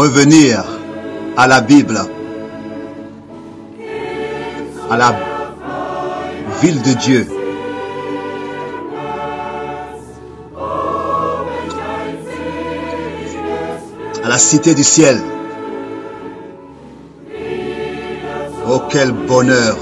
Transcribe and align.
revenir 0.00 0.64
à 1.36 1.46
la 1.46 1.60
Bible, 1.60 2.00
à 4.90 4.96
la 4.96 5.14
ville 6.62 6.80
de 6.80 6.92
Dieu. 6.94 7.28
à 14.24 14.28
la 14.28 14.38
cité 14.38 14.74
du 14.74 14.84
ciel. 14.84 15.20
Oh, 18.70 18.82
quel 18.90 19.12
bonheur! 19.12 19.76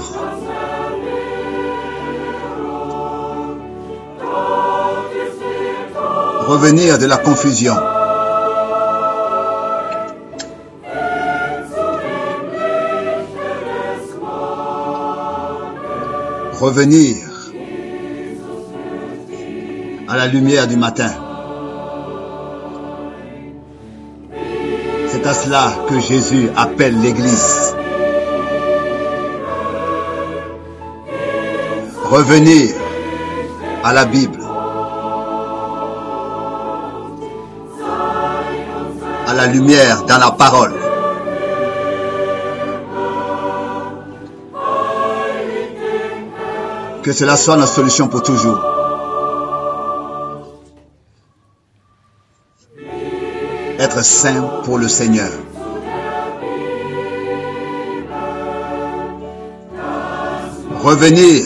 Revenir 6.47 6.97
de 6.97 7.05
la 7.05 7.17
confusion. 7.17 7.75
Revenir 16.59 17.15
à 20.09 20.17
la 20.17 20.27
lumière 20.27 20.67
du 20.67 20.75
matin. 20.75 21.09
C'est 25.07 25.25
à 25.25 25.33
cela 25.33 25.71
que 25.87 26.01
Jésus 26.01 26.49
appelle 26.57 26.99
l'Église. 26.99 27.73
Revenir 32.03 32.75
à 33.85 33.93
la 33.93 34.03
Bible, 34.03 34.43
à 39.27 39.33
la 39.33 39.47
lumière 39.47 40.03
dans 40.03 40.17
la 40.17 40.31
parole. 40.31 40.78
Que 47.09 47.15
cela 47.15 47.37
soit 47.37 47.55
notre 47.55 47.73
solution 47.73 48.07
pour 48.07 48.21
toujours. 48.21 48.59
Être 53.79 54.03
saint 54.03 54.43
pour 54.63 54.77
le 54.77 54.87
Seigneur. 54.87 55.31
Revenir 60.83 61.45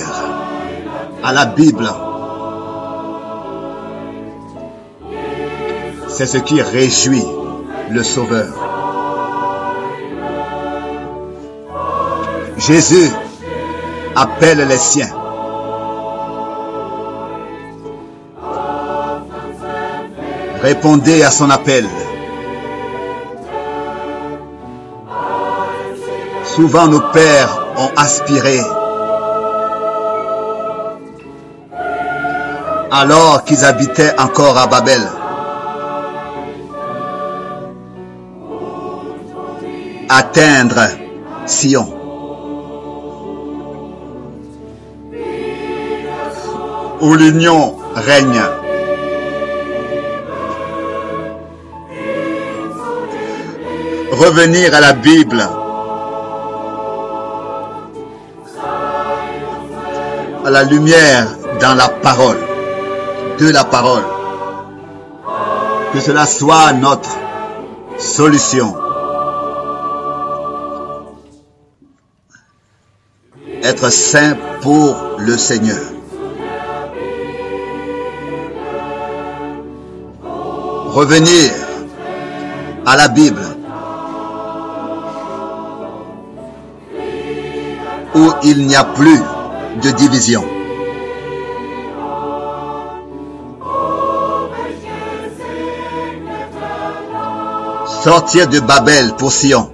à 1.24 1.32
la 1.32 1.46
Bible. 1.46 1.90
C'est 6.10 6.26
ce 6.26 6.40
qui 6.40 6.62
réjouit 6.62 7.24
le 7.90 8.04
Sauveur. 8.04 8.54
Jésus 12.58 13.10
appelle 14.14 14.68
les 14.68 14.78
siens. 14.78 15.23
Répondez 20.64 21.24
à 21.24 21.30
son 21.30 21.50
appel. 21.50 21.86
Souvent 26.56 26.88
nos 26.88 27.02
pères 27.12 27.68
ont 27.78 27.92
aspiré 27.98 28.62
alors 32.92 33.44
qu'ils 33.44 33.66
habitaient 33.66 34.14
encore 34.18 34.58
à 34.58 34.68
Babel. 34.68 35.02
Atteindre 40.08 40.88
Sion. 41.46 41.94
Où 47.02 47.16
l'union 47.16 47.76
règne. 47.96 48.63
Revenir 54.14 54.76
à 54.76 54.80
la 54.80 54.94
Bible. 54.94 55.42
À 60.46 60.50
la 60.52 60.64
lumière 60.66 61.28
dans 61.60 61.74
la 61.74 61.90
parole 61.90 62.38
de 63.40 63.50
la 63.50 63.64
parole. 63.64 64.04
Que 65.94 66.00
cela 66.00 66.28
soit 66.28 66.74
notre 66.74 67.10
solution. 67.98 68.76
Être 73.64 73.90
saint 73.92 74.38
pour 74.62 74.96
le 75.18 75.36
Seigneur. 75.38 75.82
Revenir 80.92 81.52
à 82.86 82.96
la 82.96 83.08
Bible 83.08 83.53
il 88.44 88.66
n'y 88.68 88.76
a 88.76 88.84
plus 88.84 89.22
de 89.82 89.90
division. 89.92 90.44
Sortir 98.04 98.48
de 98.50 98.60
Babel 98.60 99.14
pour 99.18 99.32
Sion. 99.32 99.72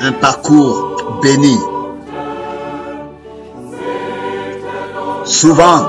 Un 0.00 0.12
parcours 0.12 1.20
béni. 1.22 1.58
Souvent, 5.24 5.86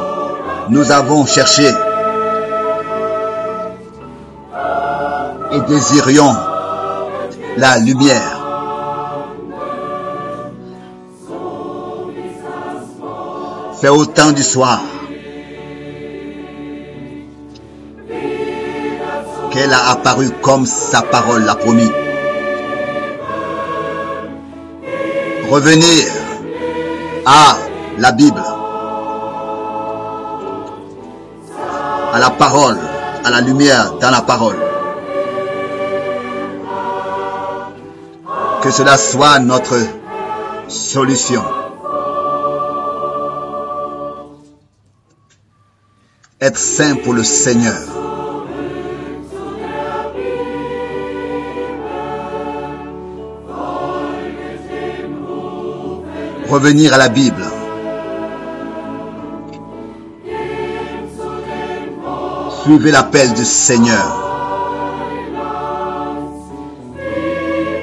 nous 0.69 0.91
avons 0.91 1.25
cherché 1.25 1.69
et 5.51 5.61
désirions 5.61 6.35
la 7.57 7.77
lumière. 7.77 8.34
C'est 13.85 13.91
au 13.91 14.03
temps 14.03 14.31
du 14.31 14.41
soir 14.41 14.81
qu'elle 19.51 19.71
a 19.71 19.91
apparu 19.91 20.31
comme 20.41 20.65
sa 20.65 21.03
parole 21.03 21.43
l'a 21.43 21.53
promis. 21.53 21.91
Revenir 25.51 26.03
à 27.27 27.57
la 27.99 28.11
Bible, 28.11 28.41
à 32.11 32.19
la 32.19 32.31
parole, 32.31 32.79
à 33.23 33.29
la 33.29 33.41
lumière 33.41 33.93
dans 34.01 34.09
la 34.09 34.21
parole. 34.21 34.57
Que 38.63 38.71
cela 38.71 38.97
soit 38.97 39.37
notre 39.37 39.77
solution. 40.69 41.43
Être 46.45 46.59
saint 46.59 46.95
pour 46.97 47.13
le 47.13 47.23
Seigneur. 47.23 47.81
revenir 56.47 56.93
à 56.93 56.97
la 56.97 57.09
Bible. 57.09 57.43
Suivez 62.61 62.91
l'appel 62.91 63.33
du 63.33 63.43
Seigneur. 63.43 64.05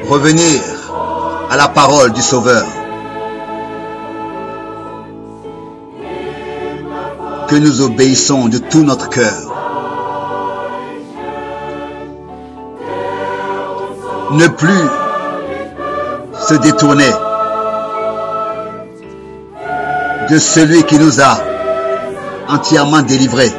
Revenir 0.09 0.61
à 1.51 1.57
la 1.57 1.67
parole 1.67 2.13
du 2.13 2.23
Sauveur. 2.23 2.82
Nous 7.61 7.83
obéissons 7.83 8.49
de 8.49 8.57
tout 8.57 8.83
notre 8.83 9.11
cœur. 9.11 9.53
Ne 14.33 14.49
plus 14.49 14.89
se 16.49 16.55
détourner 16.55 17.11
de 20.31 20.39
celui 20.39 20.83
qui 20.85 20.99
nous 20.99 21.21
a 21.21 21.39
entièrement 22.49 23.03
délivrés. 23.03 23.53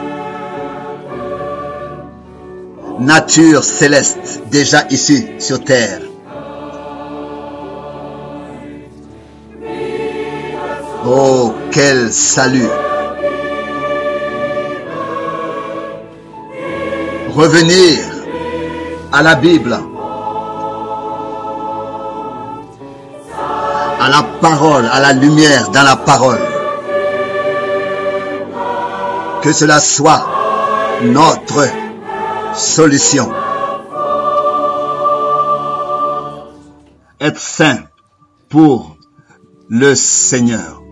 Nature 3.00 3.64
céleste 3.64 4.42
déjà 4.50 4.86
ici 4.90 5.28
sur 5.38 5.64
terre. 5.64 6.02
Oh, 11.06 11.54
quel 11.72 12.12
salut 12.12 12.70
revenir 17.36 18.00
à 19.12 19.22
la 19.24 19.36
Bible, 19.36 19.78
à 24.00 24.10
la 24.10 24.24
parole, 24.42 24.86
à 24.92 25.00
la 25.00 25.14
lumière 25.14 25.70
dans 25.70 25.84
la 25.84 25.96
parole. 25.96 26.40
Que 29.42 29.52
cela 29.52 29.80
soit 29.80 30.26
notre 31.02 31.68
solution. 32.54 33.32
Être 37.20 37.40
saint 37.40 37.80
pour 38.50 38.98
le 39.70 39.96
Seigneur. 39.96 40.83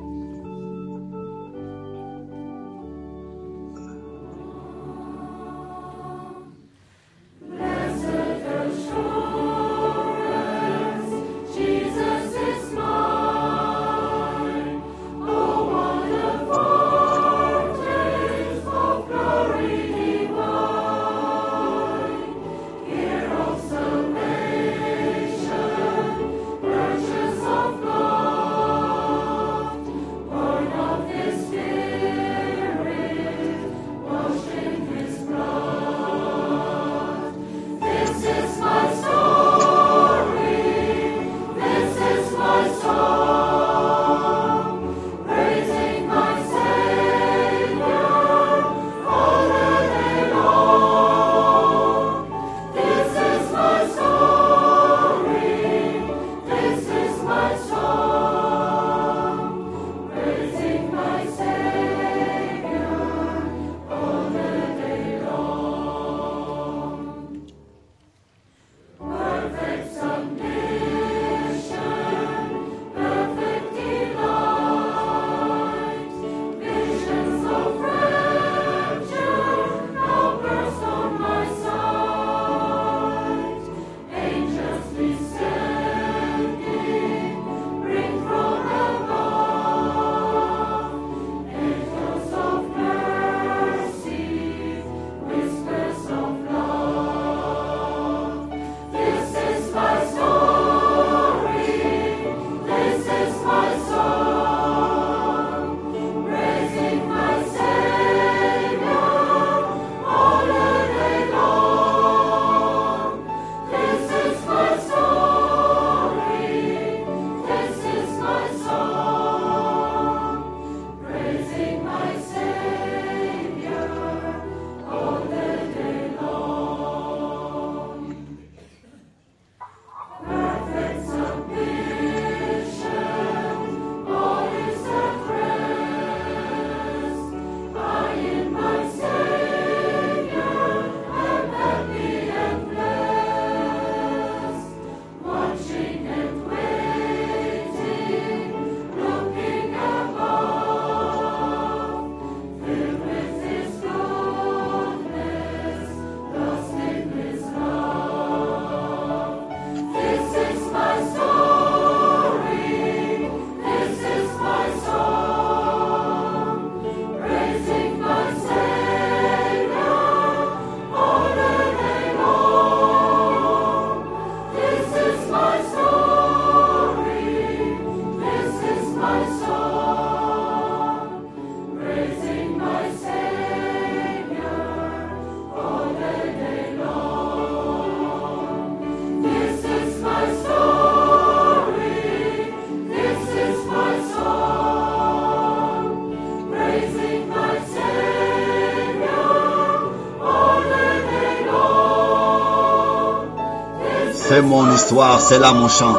mon 204.42 204.74
histoire, 204.74 205.22
c'est 205.22 205.40
là 205.40 205.54
mon 205.54 205.68
chant. 205.68 205.96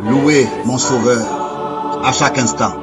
Louez 0.00 0.46
mon 0.64 0.78
sauveur 0.78 2.04
à 2.04 2.12
chaque 2.12 2.38
instant. 2.38 2.74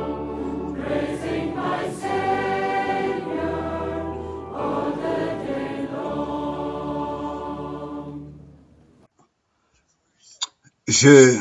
Je 10.88 11.38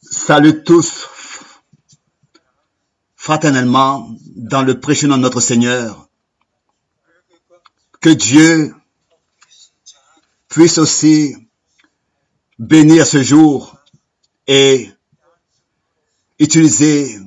salue 0.00 0.62
tous 0.64 1.06
fraternellement 3.14 4.08
dans 4.36 4.62
le 4.62 4.80
précieux 4.80 5.08
nom 5.08 5.16
de 5.16 5.22
notre 5.22 5.40
Seigneur. 5.40 6.08
Que 8.00 8.10
Dieu 8.10 8.74
puisse 10.56 10.78
aussi 10.78 11.36
bénir 12.58 13.06
ce 13.06 13.22
jour 13.22 13.76
et 14.46 14.90
utiliser 16.38 17.20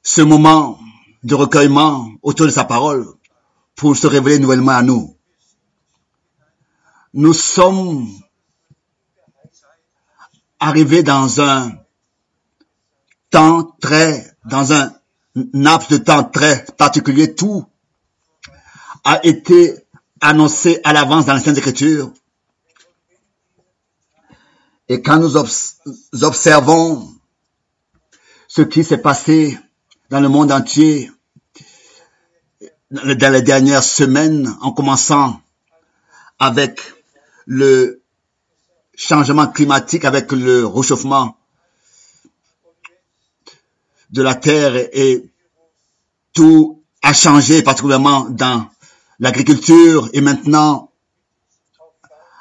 ce 0.00 0.22
moment 0.22 0.78
de 1.24 1.34
recueillement 1.34 2.08
autour 2.22 2.46
de 2.46 2.52
sa 2.52 2.62
parole 2.62 3.04
pour 3.74 3.96
se 3.96 4.06
révéler 4.06 4.38
nouvellement 4.38 4.76
à 4.76 4.82
nous. 4.82 5.16
Nous 7.14 7.34
sommes 7.34 8.06
arrivés 10.60 11.02
dans 11.02 11.40
un 11.40 11.72
temps 13.30 13.64
très, 13.80 14.36
dans 14.44 14.72
un 14.72 14.92
laps 15.52 15.90
de 15.90 15.96
temps 15.96 16.22
très 16.22 16.64
particulier. 16.78 17.34
Tout 17.34 17.66
a 19.04 19.24
été 19.24 19.74
annoncé 20.20 20.80
à 20.84 20.92
l'avance 20.92 21.26
dans 21.26 21.34
l'Ancienne 21.34 21.56
Écriture. 21.56 22.12
Et 24.88 25.02
quand 25.02 25.18
nous 25.18 25.36
observons 26.22 27.08
ce 28.48 28.62
qui 28.62 28.84
s'est 28.84 28.98
passé 28.98 29.58
dans 30.10 30.20
le 30.20 30.28
monde 30.28 30.52
entier 30.52 31.10
dans 32.90 33.32
les 33.32 33.42
dernières 33.42 33.82
semaines, 33.82 34.54
en 34.60 34.72
commençant 34.72 35.40
avec 36.38 36.80
le 37.46 38.02
changement 38.94 39.48
climatique, 39.48 40.04
avec 40.04 40.30
le 40.32 40.66
réchauffement 40.66 41.36
de 44.10 44.22
la 44.22 44.34
Terre 44.34 44.76
et 44.76 45.28
tout 46.32 46.82
a 47.02 47.12
changé, 47.12 47.62
particulièrement 47.62 48.30
dans 48.30 48.68
l'agriculture 49.18 50.08
et 50.12 50.20
maintenant 50.20 50.90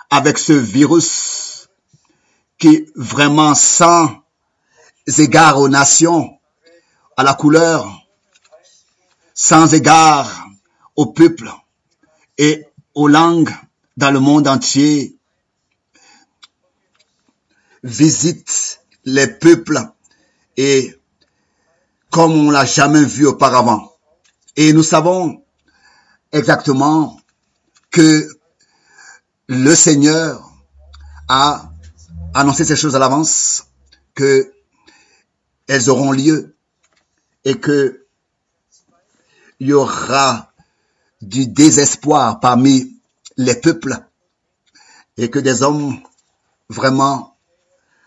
avec 0.10 0.38
ce 0.38 0.53
virus 0.53 1.70
qui 2.58 2.88
vraiment 2.96 3.56
sans 3.56 4.10
égard 5.18 5.60
aux 5.60 5.70
nations, 5.70 6.39
à 7.18 7.24
la 7.24 7.34
couleur, 7.34 8.08
sans 9.34 9.74
égard 9.74 10.48
au 10.96 11.08
peuple 11.08 11.51
et 12.38 12.65
aux 12.94 13.08
langues 13.08 13.53
dans 13.98 14.12
le 14.12 14.20
monde 14.20 14.48
entier, 14.48 15.18
visite 17.84 18.82
les 19.03 19.27
peuples 19.27 19.80
et 20.58 20.96
comme 22.10 22.34
on 22.34 22.51
l'a 22.51 22.65
jamais 22.65 23.03
vu 23.03 23.25
auparavant. 23.25 23.92
Et 24.56 24.72
nous 24.72 24.84
savons 24.84 25.43
exactement 26.34 27.22
que 27.92 28.28
le 29.48 29.75
Seigneur 29.75 30.52
a 31.30 31.72
annoncé 32.34 32.66
ces 32.66 32.75
choses 32.75 32.96
à 32.96 33.00
l'avance, 33.00 33.68
que 34.16 34.52
elles 35.68 35.90
auront 35.90 36.12
lieu 36.12 36.56
et 37.46 37.60
que 37.60 38.06
il 39.60 39.68
y 39.68 39.74
aura 39.74 40.52
du 41.22 41.48
désespoir 41.48 42.40
parmi 42.40 43.00
les 43.38 43.56
peuples 43.56 43.98
et 45.16 45.30
que 45.30 45.40
des 45.40 45.62
hommes 45.62 46.00
vraiment 46.68 47.38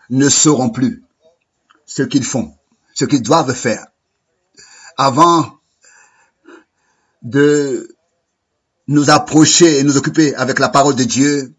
ne 0.09 0.29
sauront 0.29 0.69
plus 0.69 1.03
ce 1.85 2.03
qu'ils 2.03 2.25
font, 2.25 2.55
ce 2.93 3.05
qu'ils 3.05 3.23
doivent 3.23 3.55
faire. 3.55 3.87
Avant 4.97 5.59
de 7.23 7.96
nous 8.87 9.09
approcher 9.09 9.79
et 9.79 9.83
nous 9.83 9.97
occuper 9.97 10.33
avec 10.35 10.59
la 10.59 10.69
parole 10.69 10.95
de 10.95 11.03
Dieu, 11.03 11.53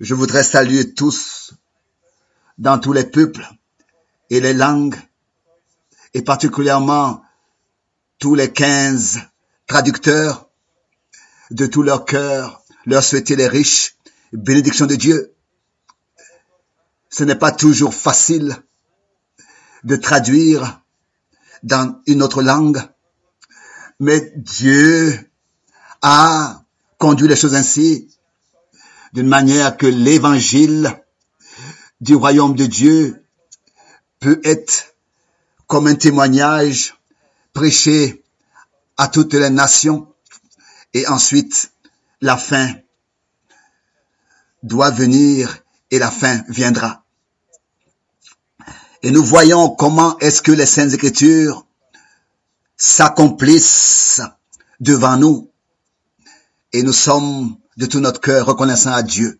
je 0.00 0.14
voudrais 0.14 0.42
saluer 0.42 0.94
tous 0.94 1.54
dans 2.58 2.78
tous 2.78 2.92
les 2.92 3.04
peuples 3.04 3.46
et 4.30 4.40
les 4.40 4.54
langues 4.54 4.96
et 6.14 6.22
particulièrement 6.22 7.22
tous 8.18 8.34
les 8.34 8.52
quinze 8.52 9.20
traducteurs 9.66 10.48
de 11.50 11.66
tout 11.66 11.82
leur 11.82 12.04
cœur, 12.04 12.62
leur 12.86 13.02
souhaiter 13.02 13.36
les 13.36 13.48
riches 13.48 13.96
bénédictions 14.32 14.86
de 14.86 14.94
Dieu. 14.94 15.34
Ce 17.10 17.24
n'est 17.24 17.34
pas 17.36 17.52
toujours 17.52 17.94
facile 17.94 18.56
de 19.84 19.96
traduire 19.96 20.80
dans 21.62 22.00
une 22.06 22.22
autre 22.22 22.42
langue, 22.42 22.82
mais 24.00 24.32
Dieu 24.36 25.30
a 26.06 26.62
conduit 26.98 27.28
les 27.28 27.34
choses 27.34 27.54
ainsi, 27.54 28.08
d'une 29.14 29.26
manière 29.26 29.78
que 29.78 29.86
l'évangile 29.86 31.02
du 32.02 32.14
royaume 32.14 32.54
de 32.54 32.66
Dieu 32.66 33.24
peut 34.20 34.38
être 34.44 34.94
comme 35.66 35.86
un 35.86 35.94
témoignage 35.94 36.94
prêché 37.54 38.22
à 38.98 39.08
toutes 39.08 39.32
les 39.32 39.48
nations 39.48 40.12
et 40.92 41.08
ensuite 41.08 41.72
la 42.20 42.36
fin 42.36 42.70
doit 44.62 44.90
venir 44.90 45.56
et 45.90 45.98
la 45.98 46.10
fin 46.10 46.44
viendra. 46.48 47.02
Et 49.02 49.10
nous 49.10 49.24
voyons 49.24 49.70
comment 49.70 50.18
est-ce 50.18 50.42
que 50.42 50.52
les 50.52 50.66
saintes 50.66 50.92
écritures 50.92 51.66
s'accomplissent 52.76 54.20
devant 54.80 55.16
nous 55.16 55.50
et 56.74 56.82
nous 56.82 56.92
sommes 56.92 57.56
de 57.76 57.86
tout 57.86 58.00
notre 58.00 58.20
cœur 58.20 58.46
reconnaissants 58.46 58.92
à 58.92 59.04
Dieu. 59.04 59.38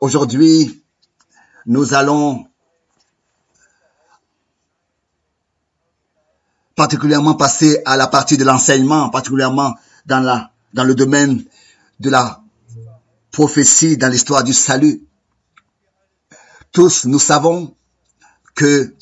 Aujourd'hui, 0.00 0.84
nous 1.66 1.92
allons 1.92 2.46
particulièrement 6.76 7.34
passer 7.34 7.82
à 7.84 7.96
la 7.96 8.06
partie 8.06 8.36
de 8.36 8.44
l'enseignement, 8.44 9.10
particulièrement 9.10 9.74
dans 10.06 10.20
la, 10.20 10.52
dans 10.72 10.84
le 10.84 10.94
domaine 10.94 11.44
de 11.98 12.10
la 12.10 12.40
prophétie, 13.32 13.96
dans 13.96 14.08
l'histoire 14.08 14.44
du 14.44 14.54
salut. 14.54 15.02
Tous, 16.70 17.06
nous 17.06 17.18
savons 17.18 17.74
que 18.54 18.94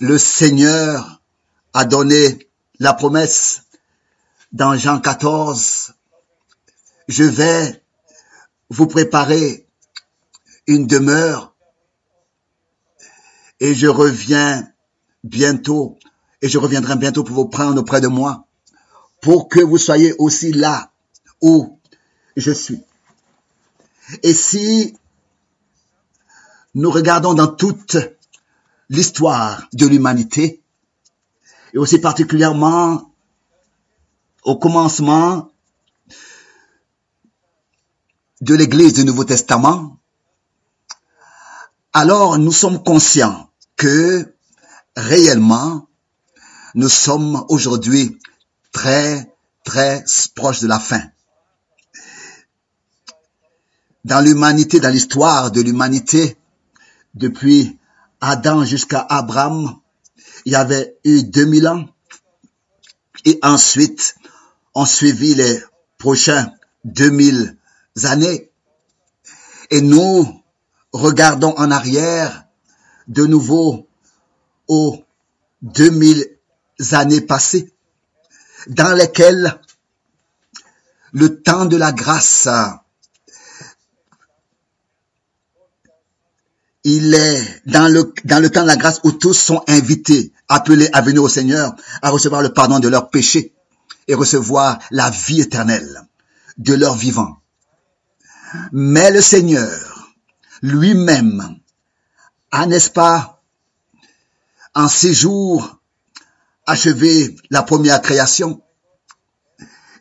le 0.00 0.18
Seigneur 0.18 1.22
a 1.72 1.86
donné 1.86 2.50
la 2.78 2.92
promesse 2.92 3.62
dans 4.52 4.76
Jean 4.76 5.00
14. 5.00 5.95
Je 7.08 7.24
vais 7.24 7.82
vous 8.68 8.86
préparer 8.86 9.66
une 10.66 10.86
demeure 10.86 11.54
et 13.60 13.74
je 13.74 13.86
reviens 13.86 14.68
bientôt 15.22 15.98
et 16.42 16.48
je 16.48 16.58
reviendrai 16.58 16.96
bientôt 16.96 17.24
pour 17.24 17.36
vous 17.36 17.48
prendre 17.48 17.80
auprès 17.80 18.00
de 18.00 18.08
moi 18.08 18.46
pour 19.20 19.48
que 19.48 19.60
vous 19.60 19.78
soyez 19.78 20.14
aussi 20.18 20.52
là 20.52 20.92
où 21.40 21.78
je 22.36 22.50
suis. 22.50 22.80
Et 24.22 24.34
si 24.34 24.96
nous 26.74 26.90
regardons 26.90 27.34
dans 27.34 27.48
toute 27.48 27.96
l'histoire 28.88 29.66
de 29.72 29.86
l'humanité, 29.86 30.62
et 31.72 31.78
aussi 31.78 31.98
particulièrement 31.98 33.12
au 34.44 34.56
commencement 34.58 35.50
de 38.40 38.54
l'Église 38.54 38.92
du 38.92 39.04
Nouveau 39.04 39.24
Testament, 39.24 39.98
alors 41.92 42.38
nous 42.38 42.52
sommes 42.52 42.82
conscients 42.82 43.50
que 43.76 44.34
réellement 44.96 45.88
nous 46.74 46.90
sommes 46.90 47.44
aujourd'hui 47.48 48.18
très, 48.72 49.34
très 49.64 50.04
proches 50.34 50.60
de 50.60 50.68
la 50.68 50.78
fin. 50.78 51.02
Dans 54.04 54.20
l'humanité, 54.20 54.78
dans 54.78 54.90
l'histoire 54.90 55.50
de 55.50 55.62
l'humanité, 55.62 56.36
depuis 57.14 57.78
Adam 58.20 58.64
jusqu'à 58.64 59.00
Abraham, 59.08 59.78
il 60.44 60.52
y 60.52 60.56
avait 60.56 60.98
eu 61.04 61.22
2000 61.22 61.68
ans. 61.68 61.86
Et 63.24 63.38
ensuite, 63.42 64.14
on 64.74 64.84
suivi 64.84 65.34
les 65.34 65.60
prochains 65.98 66.52
2000 66.84 67.55
années. 68.04 68.50
Et 69.70 69.80
nous 69.80 70.42
regardons 70.92 71.54
en 71.56 71.70
arrière 71.70 72.44
de 73.08 73.26
nouveau 73.26 73.88
aux 74.68 75.02
2000 75.62 76.38
années 76.92 77.20
passées 77.20 77.72
dans 78.68 78.94
lesquelles 78.94 79.60
le 81.12 81.40
temps 81.40 81.66
de 81.66 81.76
la 81.76 81.92
grâce 81.92 82.48
il 86.88 87.14
est 87.14 87.62
dans 87.66 87.92
le, 87.92 88.12
dans 88.24 88.40
le 88.40 88.48
temps 88.48 88.62
de 88.62 88.68
la 88.68 88.76
grâce 88.76 89.00
où 89.02 89.10
tous 89.10 89.34
sont 89.34 89.60
invités, 89.66 90.32
appelés 90.48 90.88
à 90.92 91.02
venir 91.02 91.20
au 91.20 91.28
Seigneur, 91.28 91.74
à 92.00 92.10
recevoir 92.10 92.42
le 92.42 92.52
pardon 92.52 92.78
de 92.78 92.86
leurs 92.86 93.10
péchés 93.10 93.52
et 94.06 94.14
recevoir 94.14 94.78
la 94.92 95.10
vie 95.10 95.40
éternelle 95.40 96.02
de 96.58 96.74
leur 96.74 96.94
vivant. 96.94 97.38
Mais 98.72 99.10
le 99.10 99.20
Seigneur 99.20 100.14
lui-même 100.62 101.58
a, 102.50 102.66
n'est-ce 102.66 102.90
pas, 102.90 103.42
en 104.74 104.88
six 104.88 105.14
jours, 105.14 105.78
achevé 106.66 107.36
la 107.50 107.62
première 107.62 108.02
création. 108.02 108.62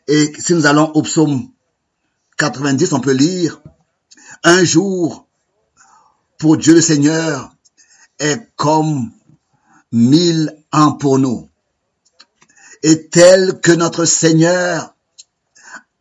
Et 0.07 0.33
si 0.39 0.53
nous 0.53 0.65
allons 0.65 0.91
au 0.91 1.01
psaume 1.01 1.49
90, 2.37 2.93
on 2.93 2.99
peut 2.99 3.13
lire, 3.13 3.61
un 4.43 4.63
jour 4.63 5.27
pour 6.37 6.57
Dieu 6.57 6.75
le 6.75 6.81
Seigneur 6.81 7.55
est 8.19 8.51
comme 8.55 9.11
mille 9.91 10.55
ans 10.71 10.93
pour 10.93 11.19
nous. 11.19 11.49
Et 12.83 13.07
tel 13.07 13.59
que 13.61 13.71
notre 13.71 14.05
Seigneur, 14.05 14.95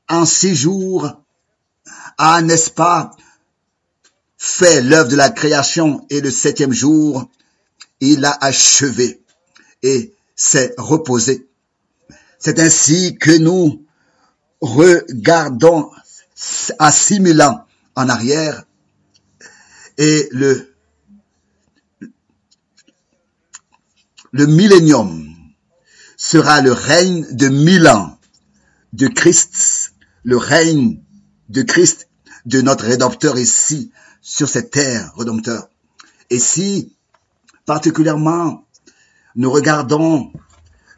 en 0.08 0.26
six 0.26 0.54
jours, 0.54 1.23
a, 2.18 2.42
n'est-ce 2.42 2.70
pas, 2.70 3.12
fait 4.36 4.82
l'œuvre 4.82 5.08
de 5.08 5.16
la 5.16 5.30
création 5.30 6.06
et 6.10 6.20
le 6.20 6.30
septième 6.30 6.72
jour, 6.72 7.28
il 8.00 8.24
a 8.24 8.36
achevé. 8.40 9.20
Et 9.82 10.14
s'est 10.36 10.74
reposé. 10.78 11.48
C'est 12.38 12.58
ainsi 12.58 13.16
que 13.16 13.36
nous 13.36 13.84
regardons 14.60 15.90
à 16.78 16.92
6000 16.92 17.42
ans 17.42 17.66
en 17.94 18.08
arrière 18.08 18.64
et 19.98 20.28
le, 20.32 20.74
le 24.32 24.46
millénium 24.46 25.28
sera 26.16 26.60
le 26.60 26.72
règne 26.72 27.24
de 27.30 27.48
mille 27.48 27.86
ans 27.86 28.18
de 28.92 29.06
Christ, 29.06 29.92
le 30.24 30.36
règne 30.36 31.00
de 31.48 31.62
Christ, 31.62 32.08
de 32.46 32.60
notre 32.60 32.84
Rédempteur 32.84 33.38
ici, 33.38 33.90
sur 34.20 34.48
cette 34.48 34.70
terre, 34.70 35.12
Rédempteur. 35.16 35.68
Et 36.30 36.38
si, 36.38 36.94
particulièrement, 37.66 38.64
nous 39.36 39.50
regardons 39.50 40.32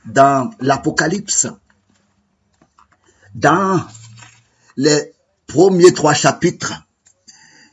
dans 0.05 0.51
l'Apocalypse, 0.61 1.49
dans 3.35 3.85
les 4.77 5.13
premiers 5.47 5.93
trois 5.93 6.15
chapitres, 6.15 6.75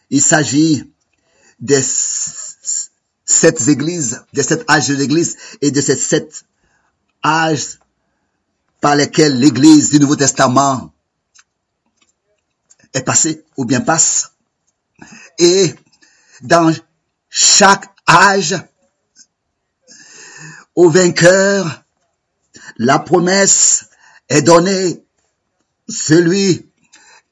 il 0.10 0.22
s'agit 0.22 0.92
des 1.60 1.84
sept 3.26 3.68
églises, 3.68 4.24
des 4.34 4.44
sept 4.44 4.70
âges 4.70 4.88
de 4.88 4.96
l'église 4.96 5.38
et 5.62 5.72
de 5.72 5.82
ces 5.82 5.96
sept 5.96 6.46
âges 7.26 7.80
par 8.82 8.96
lesquels 8.96 9.40
l'église 9.40 9.90
du 9.90 10.00
Nouveau 10.00 10.16
Testament 10.16 10.93
est 12.94 13.04
passée 13.04 13.44
ou 13.58 13.66
bien 13.66 13.82
passe. 13.82 14.32
Et 15.40 15.74
dans 16.42 16.74
chaque 17.30 17.90
âge, 18.08 18.56
au 20.76 20.90
vainqueur, 20.90 21.84
la 22.78 23.00
promesse 23.00 23.86
est 24.30 24.42
donnée. 24.42 25.04
Celui 25.90 26.70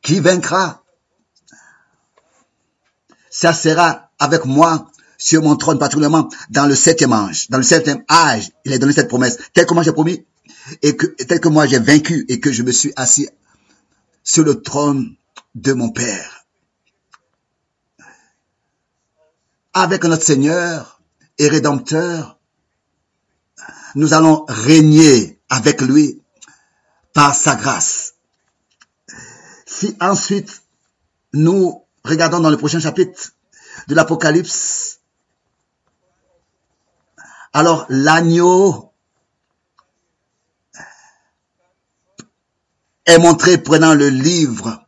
qui 0.02 0.20
vaincra, 0.20 0.84
ça 3.30 3.54
sera 3.54 4.12
avec 4.20 4.46
moi 4.46 4.92
sur 5.18 5.42
mon 5.44 5.56
trône, 5.56 5.80
particulièrement 5.80 6.30
dans 6.50 6.66
le 6.66 6.76
septième 6.76 7.14
âge. 7.14 7.50
Dans 7.50 7.58
le 7.58 7.64
septième 7.64 8.04
âge, 8.10 8.52
il 8.66 8.74
est 8.74 8.80
donné 8.80 8.94
cette 8.94 9.08
promesse, 9.08 9.38
tel 9.54 9.66
que 9.66 9.74
moi 9.74 9.84
j'ai 9.84 9.92
promis, 9.92 10.26
et 10.82 10.96
que, 10.96 11.06
tel 11.06 11.40
que 11.40 11.48
moi 11.48 11.68
j'ai 11.68 11.80
vaincu, 11.80 12.26
et 12.28 12.40
que 12.40 12.52
je 12.52 12.64
me 12.64 12.72
suis 12.72 12.92
assis 12.96 13.30
sur 14.24 14.44
le 14.44 14.62
trône 14.62 15.16
de 15.56 15.74
mon 15.74 15.92
Père. 15.92 16.46
Avec 19.74 20.04
notre 20.04 20.24
Seigneur 20.24 21.02
et 21.38 21.48
Rédempteur, 21.48 22.38
nous 23.96 24.14
allons 24.14 24.46
régner 24.48 25.40
avec 25.50 25.82
lui 25.82 26.22
par 27.14 27.36
sa 27.36 27.56
grâce. 27.56 28.16
Si 29.66 29.96
ensuite 30.00 30.64
nous 31.34 31.86
regardons 32.04 32.40
dans 32.40 32.50
le 32.50 32.58
prochain 32.58 32.80
chapitre 32.80 33.34
de 33.88 33.96
l'Apocalypse, 33.96 35.00
alors 37.54 37.86
l'agneau 37.90 38.94
est 43.06 43.18
montré 43.18 43.58
prenant 43.58 43.94
le 43.94 44.10
livre 44.10 44.86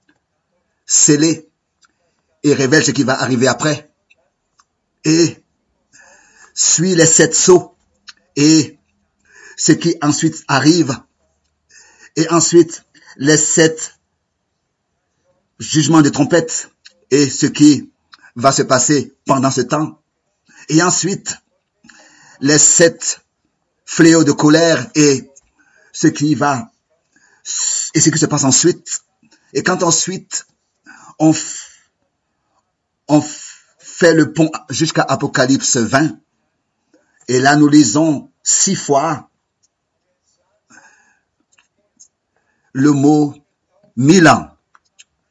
scellé 0.93 1.49
et 2.43 2.53
révèle 2.53 2.86
ce 2.86 2.91
qui 2.91 3.03
va 3.03 3.19
arriver 3.19 3.47
après. 3.47 3.91
Et 5.03 5.43
suit 6.53 6.93
les 6.93 7.08
sept 7.08 7.34
sceaux 7.34 7.75
et 8.36 8.77
ce 9.58 9.71
qui 9.71 9.95
ensuite 10.01 10.43
arrive. 10.47 10.95
Et 12.15 12.29
ensuite 12.29 12.86
les 13.17 13.38
sept 13.38 13.99
jugements 15.60 16.03
de 16.03 16.10
trompette 16.10 16.69
et 17.10 17.27
ce 17.27 17.47
qui 17.47 17.91
va 18.36 18.51
se 18.51 18.62
passer 18.62 19.15
pendant 19.25 19.51
ce 19.51 19.62
temps. 19.62 19.99
Et 20.69 20.84
ensuite 20.84 21.38
les 22.39 22.60
sept 22.60 23.21
fléaux 23.84 24.23
de 24.23 24.32
colère 24.32 24.91
et 24.93 25.32
ce 25.91 26.08
qui 26.08 26.36
va 26.36 26.71
et 27.95 27.99
ce 27.99 28.10
qui 28.12 28.19
se 28.19 28.27
passe 28.27 28.43
ensuite. 28.43 29.01
Et 29.53 29.63
quand 29.63 29.82
ensuite 29.82 30.45
on, 31.19 31.34
fait 33.80 34.13
le 34.13 34.34
pont 34.34 34.49
jusqu'à 34.69 35.04
Apocalypse 35.04 35.78
20 35.78 36.17
et 37.28 37.39
là 37.39 37.56
nous 37.56 37.67
lisons 37.67 38.32
six 38.43 38.76
fois 38.76 39.30
le 42.73 42.91
mot 42.91 43.36
mille 43.95 44.28
ans, 44.28 44.49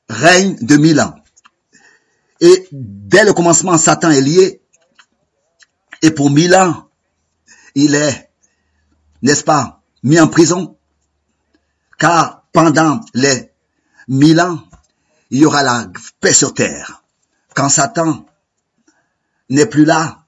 règne 0.09 0.57
de 0.61 0.77
mille 0.77 1.01
ans. 1.01 1.14
Et 2.40 2.68
dès 2.73 3.25
le 3.25 3.33
commencement, 3.33 3.77
Satan 3.79 4.11
est 4.11 4.21
lié. 4.21 4.62
Et 6.03 6.11
pour 6.11 6.31
mille 6.31 6.55
ans, 6.55 6.88
il 7.75 7.95
est, 7.95 8.31
n'est-ce 9.23 9.45
pas, 9.45 9.83
mis 10.03 10.18
en 10.18 10.29
prison. 10.29 10.77
Car 11.99 12.45
pendant 12.53 13.01
les 13.14 13.53
mille 14.09 14.40
ans, 14.40 14.59
il 15.33 15.38
y 15.38 15.47
aura 15.47 15.62
la 15.62 15.90
paix 16.21 16.35
sur 16.35 16.53
terre. 16.53 17.03
Quand 17.55 17.71
Satan 17.71 18.27
n'est 19.49 19.66
plus 19.66 19.87
là, 19.87 20.27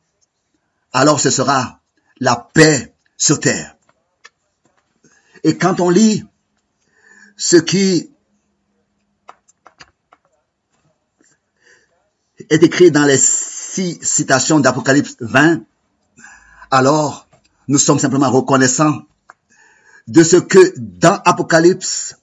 alors 0.94 1.20
ce 1.20 1.28
sera 1.28 1.80
la 2.20 2.36
paix 2.36 2.94
sur 3.18 3.38
terre. 3.38 3.76
Et 5.44 5.58
quand 5.58 5.80
on 5.80 5.90
lit 5.90 6.24
ce 7.36 7.56
qui 7.56 8.10
est 12.48 12.62
écrit 12.62 12.90
dans 12.90 13.04
les 13.04 13.18
six 13.18 13.98
citations 14.02 14.58
d'Apocalypse 14.58 15.16
20, 15.20 15.60
alors 16.70 17.28
nous 17.68 17.78
sommes 17.78 17.98
simplement 17.98 18.30
reconnaissants 18.30 19.02
de 20.08 20.24
ce 20.24 20.36
que 20.36 20.72
dans 20.78 21.20
Apocalypse 21.26 22.16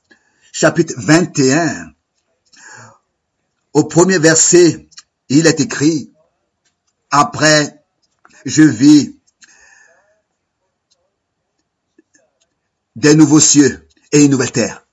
chapitre 0.51 0.95
21, 0.97 1.93
au 3.73 3.83
premier 3.85 4.19
verset, 4.19 4.87
il 5.29 5.47
est 5.47 5.59
écrit, 5.59 6.11
après 7.09 7.83
je 8.45 8.63
vis 8.63 9.17
des 12.95 13.15
nouveaux 13.15 13.39
cieux 13.39 13.87
et 14.11 14.25
une 14.25 14.31
nouvelle 14.31 14.51
terre. 14.51 14.85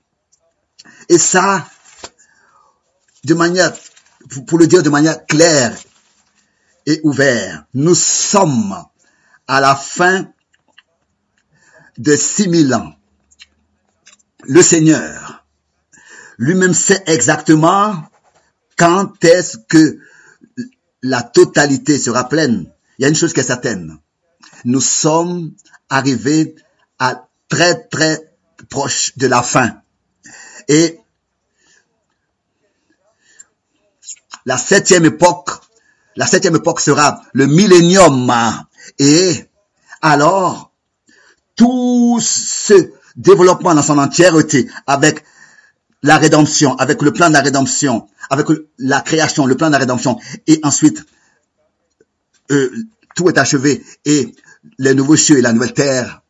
Et 1.09 1.17
ça, 1.17 1.67
de 3.23 3.33
manière, 3.33 3.73
pour 4.47 4.57
le 4.57 4.67
dire 4.67 4.83
de 4.83 4.89
manière 4.89 5.25
claire 5.25 5.75
et 6.85 7.01
ouverte, 7.03 7.65
nous 7.73 7.95
sommes 7.95 8.85
à 9.47 9.59
la 9.59 9.75
fin 9.75 10.31
de 11.97 12.15
6000 12.15 12.73
ans. 12.73 12.93
Le 14.43 14.61
Seigneur 14.61 15.45
lui-même 16.37 16.73
sait 16.73 17.03
exactement 17.07 18.01
quand 18.79 19.23
est-ce 19.25 19.57
que 19.57 19.99
la 21.03 21.21
totalité 21.21 21.99
sera 21.99 22.29
pleine? 22.29 22.71
Il 22.97 23.03
y 23.03 23.05
a 23.05 23.09
une 23.09 23.15
chose 23.15 23.33
qui 23.33 23.41
est 23.41 23.43
certaine. 23.43 23.97
Nous 24.63 24.81
sommes 24.81 25.53
arrivés 25.89 26.55
à 26.97 27.27
très 27.49 27.75
très 27.75 28.33
proche 28.69 29.17
de 29.17 29.27
la 29.27 29.43
fin. 29.43 29.81
Et 30.69 30.99
la 34.45 34.57
septième 34.57 35.05
époque, 35.05 35.49
la 36.15 36.25
septième 36.25 36.55
époque 36.55 36.79
sera 36.79 37.21
le 37.33 37.47
millénium. 37.47 38.33
Et 38.97 39.45
alors, 40.01 40.71
tout 41.55 42.19
ce 42.21 42.91
développement 43.17 43.75
dans 43.75 43.83
son 43.83 43.97
entièreté 43.97 44.69
avec 44.87 45.25
la 46.01 46.17
rédemption, 46.17 46.75
avec 46.75 47.01
le 47.01 47.11
plan 47.11 47.27
de 47.27 47.33
la 47.33 47.41
rédemption, 47.41 48.07
avec 48.29 48.47
la 48.77 49.01
création, 49.01 49.45
le 49.45 49.55
plan 49.55 49.67
de 49.67 49.73
la 49.73 49.79
rédemption, 49.79 50.19
et 50.47 50.59
ensuite, 50.63 51.05
euh, 52.51 52.71
tout 53.15 53.29
est 53.29 53.37
achevé, 53.37 53.83
et 54.05 54.33
les 54.77 54.93
nouveaux 54.93 55.17
cieux 55.17 55.37
et 55.37 55.41
la 55.41 55.53
nouvelle 55.53 55.73
terre, 55.73 56.21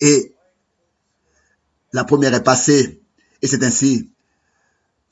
et 0.00 0.34
la 1.92 2.04
première 2.04 2.34
est 2.34 2.44
passée, 2.44 3.00
et 3.42 3.46
c'est 3.46 3.64
ainsi 3.64 4.10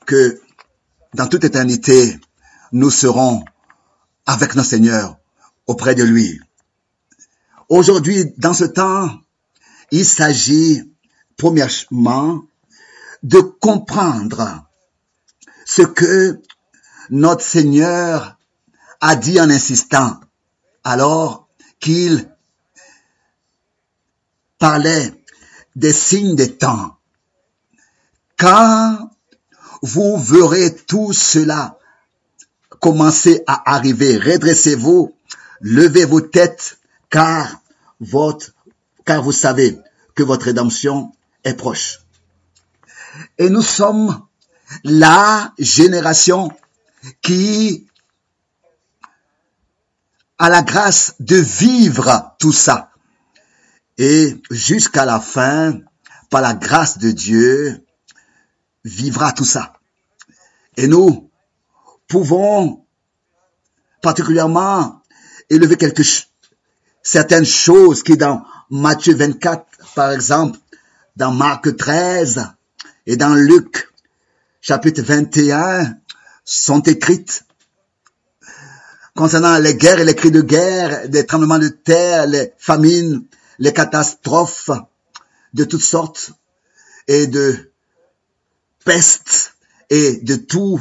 que 0.05 0.39
dans 1.13 1.27
toute 1.27 1.43
éternité, 1.43 2.19
nous 2.71 2.91
serons 2.91 3.43
avec 4.25 4.55
nos 4.55 4.63
seigneurs 4.63 5.17
auprès 5.65 5.95
de 5.95 6.03
lui. 6.03 6.39
Aujourd'hui, 7.67 8.33
dans 8.37 8.53
ce 8.53 8.65
temps, 8.65 9.09
il 9.91 10.05
s'agit, 10.05 10.83
premièrement, 11.37 12.43
de 13.23 13.39
comprendre 13.39 14.63
ce 15.65 15.81
que 15.81 16.41
notre 17.09 17.43
Seigneur 17.43 18.37
a 19.01 19.15
dit 19.15 19.39
en 19.39 19.49
insistant 19.49 20.19
alors 20.83 21.47
qu'il 21.79 22.29
parlait 24.57 25.13
des 25.75 25.93
signes 25.93 26.35
des 26.35 26.57
temps. 26.57 26.97
Quand 28.37 29.09
vous 29.81 30.17
verrez 30.17 30.75
tout 30.75 31.13
cela 31.13 31.77
commencer 32.79 33.43
à 33.47 33.73
arriver, 33.75 34.17
redressez-vous, 34.17 35.15
levez 35.61 36.05
vos 36.05 36.21
têtes, 36.21 36.79
car 37.09 37.61
votre, 37.99 38.53
car 39.05 39.23
vous 39.23 39.31
savez 39.31 39.77
que 40.15 40.23
votre 40.23 40.45
rédemption 40.45 41.11
est 41.43 41.55
proche. 41.55 41.99
Et 43.37 43.49
nous 43.49 43.61
sommes 43.61 44.25
la 44.83 45.53
génération 45.57 46.51
qui 47.21 47.87
a 50.37 50.49
la 50.49 50.61
grâce 50.61 51.15
de 51.19 51.35
vivre 51.35 52.35
tout 52.39 52.53
ça. 52.53 52.91
Et 53.97 54.41
jusqu'à 54.49 55.05
la 55.05 55.19
fin, 55.19 55.79
par 56.29 56.41
la 56.41 56.53
grâce 56.53 56.97
de 56.97 57.11
Dieu, 57.11 57.85
vivra 58.85 59.33
tout 59.33 59.45
ça. 59.45 59.73
Et 60.77 60.87
nous 60.87 61.29
pouvons 62.07 62.85
particulièrement 64.01 65.01
élever 65.49 65.77
certaines 67.03 67.45
choses 67.45 68.03
qui 68.03 68.15
dans 68.15 68.43
Matthieu 68.69 69.15
24, 69.15 69.65
par 69.95 70.11
exemple, 70.11 70.57
dans 71.17 71.31
Marc 71.31 71.75
13 71.75 72.53
et 73.09 73.17
dans 73.17 73.33
Luc 73.33 73.91
chapitre 74.61 75.01
21 75.01 75.97
sont 76.45 76.81
écrites 76.81 77.43
concernant 79.15 79.57
les 79.57 79.73
guerres 79.73 79.99
et 79.99 80.05
les 80.05 80.13
cris 80.13 80.29
de 80.29 80.41
guerre, 80.41 81.09
des 81.09 81.25
tremblements 81.25 81.57
de 81.57 81.69
terre, 81.69 82.27
les 82.27 82.53
famines, 82.59 83.25
les 83.57 83.73
catastrophes 83.73 84.69
de 85.55 85.63
toutes 85.63 85.81
sortes 85.81 86.33
et 87.07 87.25
de 87.25 87.71
peste 88.85 89.55
et 89.89 90.17
de 90.17 90.35
tout 90.35 90.79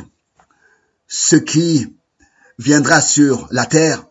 ce 1.07 1.37
qui 1.37 1.97
viendra 2.59 3.01
sur 3.01 3.49
la 3.53 3.65
terre. 3.65 4.07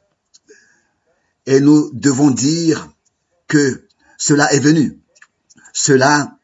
Et 1.45 1.60
nous 1.60 1.91
devons 1.93 2.32
dire 2.32 2.89
que 3.47 3.86
cela 4.17 4.51
est 4.53 4.60
venu. 4.60 4.99
Cela 5.71 6.37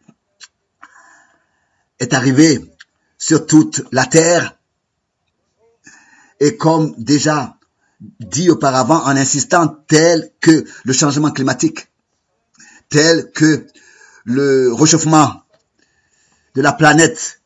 est 2.03 2.13
arrivé 2.13 2.61
sur 3.17 3.47
toute 3.47 3.81
la 3.91 4.05
terre. 4.05 4.59
Et 6.39 6.57
comme 6.57 6.93
déjà 6.97 7.57
dit 8.19 8.49
auparavant 8.49 9.03
en 9.03 9.15
insistant, 9.15 9.67
tel 9.87 10.31
que 10.41 10.65
le 10.83 10.93
changement 10.93 11.31
climatique, 11.31 11.87
tel 12.89 13.31
que 13.31 13.65
le 14.25 14.73
réchauffement 14.73 15.43
de 16.55 16.61
la 16.61 16.73
planète 16.73 17.41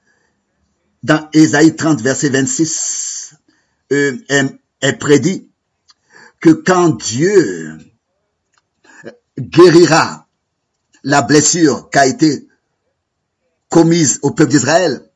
dans 1.04 1.30
Ésaïe 1.32 1.76
30, 1.76 2.02
verset 2.02 2.30
26, 2.30 3.36
euh, 3.92 4.18
est, 4.30 4.60
est 4.82 4.94
prédit 4.94 5.50
que 6.40 6.50
quand 6.50 6.90
Dieu 6.90 7.78
guérira 9.40 10.28
la 11.04 11.22
blessure 11.22 11.90
qui 11.92 12.00
a 12.00 12.08
été 12.08 12.47
commise 13.70 14.20
au 14.22 14.32
peuple 14.32 14.52
d'Israël, 14.52 15.10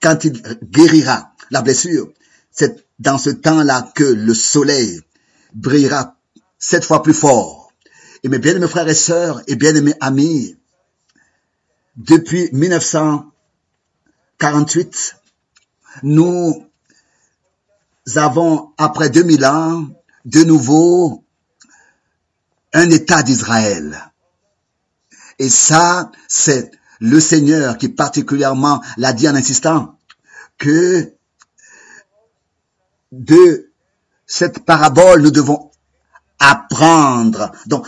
quand 0.00 0.24
il 0.24 0.40
guérira 0.62 1.34
la 1.50 1.62
blessure, 1.62 2.12
c'est 2.50 2.86
dans 2.98 3.18
ce 3.18 3.30
temps-là 3.30 3.92
que 3.94 4.02
le 4.04 4.34
soleil 4.34 5.00
brillera 5.54 6.16
sept 6.58 6.84
fois 6.84 7.02
plus 7.02 7.14
fort. 7.14 7.72
Et 8.22 8.28
mes 8.28 8.38
bien-aimés 8.38 8.68
frères 8.68 8.88
et 8.88 8.94
sœurs 8.94 9.40
et 9.46 9.56
bien-aimés 9.56 9.94
amis, 10.00 10.58
depuis 11.96 12.50
1948, 12.52 15.16
nous 16.02 16.66
avons, 18.16 18.72
après 18.78 19.10
2000 19.10 19.44
ans, 19.44 19.86
de 20.24 20.42
nouveau 20.44 21.24
un 22.72 22.88
État 22.90 23.22
d'Israël. 23.22 24.10
Et 25.38 25.48
ça, 25.48 26.10
c'est 26.28 26.70
le 27.00 27.18
Seigneur 27.18 27.78
qui 27.78 27.88
particulièrement 27.88 28.82
l'a 28.96 29.12
dit 29.12 29.28
en 29.28 29.34
insistant 29.34 29.98
que 30.58 31.12
de 33.10 33.72
cette 34.26 34.64
parabole, 34.64 35.22
nous 35.22 35.32
devons 35.32 35.70
apprendre. 36.38 37.50
Donc, 37.66 37.86